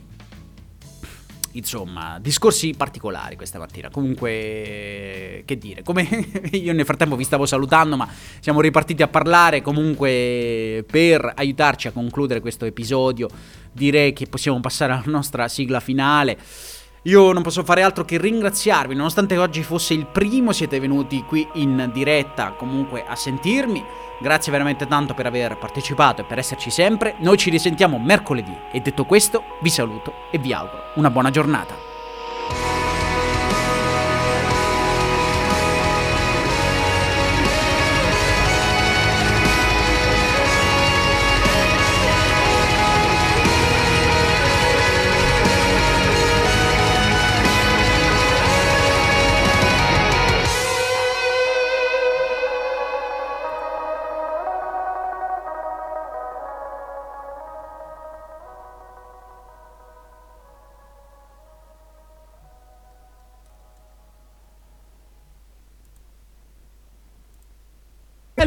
Insomma, 1.52 2.18
discorsi 2.20 2.74
particolari 2.76 3.36
questa 3.36 3.58
mattina. 3.58 3.90
Comunque, 3.90 5.42
che 5.44 5.58
dire, 5.58 5.82
come 5.82 6.02
io 6.52 6.72
nel 6.72 6.84
frattempo 6.84 7.16
vi 7.16 7.24
stavo 7.24 7.44
salutando, 7.44 7.96
ma 7.96 8.08
siamo 8.40 8.60
ripartiti 8.60 9.02
a 9.02 9.08
parlare. 9.08 9.60
Comunque, 9.60 10.84
per 10.90 11.32
aiutarci 11.34 11.88
a 11.88 11.92
concludere 11.92 12.40
questo 12.40 12.64
episodio, 12.64 13.28
direi 13.70 14.12
che 14.12 14.26
possiamo 14.26 14.60
passare 14.60 14.92
alla 14.92 15.02
nostra 15.06 15.48
sigla 15.48 15.80
finale. 15.80 16.38
Io 17.06 17.32
non 17.32 17.42
posso 17.42 17.64
fare 17.64 17.82
altro 17.82 18.04
che 18.04 18.16
ringraziarvi, 18.16 18.94
nonostante 18.94 19.36
oggi 19.36 19.64
fosse 19.64 19.92
il 19.92 20.06
primo, 20.06 20.52
siete 20.52 20.78
venuti 20.78 21.24
qui 21.24 21.48
in 21.54 21.90
diretta 21.92 22.52
comunque 22.52 23.04
a 23.04 23.16
sentirmi. 23.16 23.84
Grazie 24.20 24.52
veramente 24.52 24.86
tanto 24.86 25.12
per 25.12 25.26
aver 25.26 25.58
partecipato 25.58 26.20
e 26.20 26.24
per 26.24 26.38
esserci 26.38 26.70
sempre. 26.70 27.16
Noi 27.18 27.38
ci 27.38 27.50
risentiamo 27.50 27.98
mercoledì 27.98 28.56
e 28.70 28.78
detto 28.78 29.04
questo 29.04 29.42
vi 29.62 29.70
saluto 29.70 30.14
e 30.30 30.38
vi 30.38 30.52
auguro 30.52 30.92
una 30.94 31.10
buona 31.10 31.30
giornata. 31.30 31.91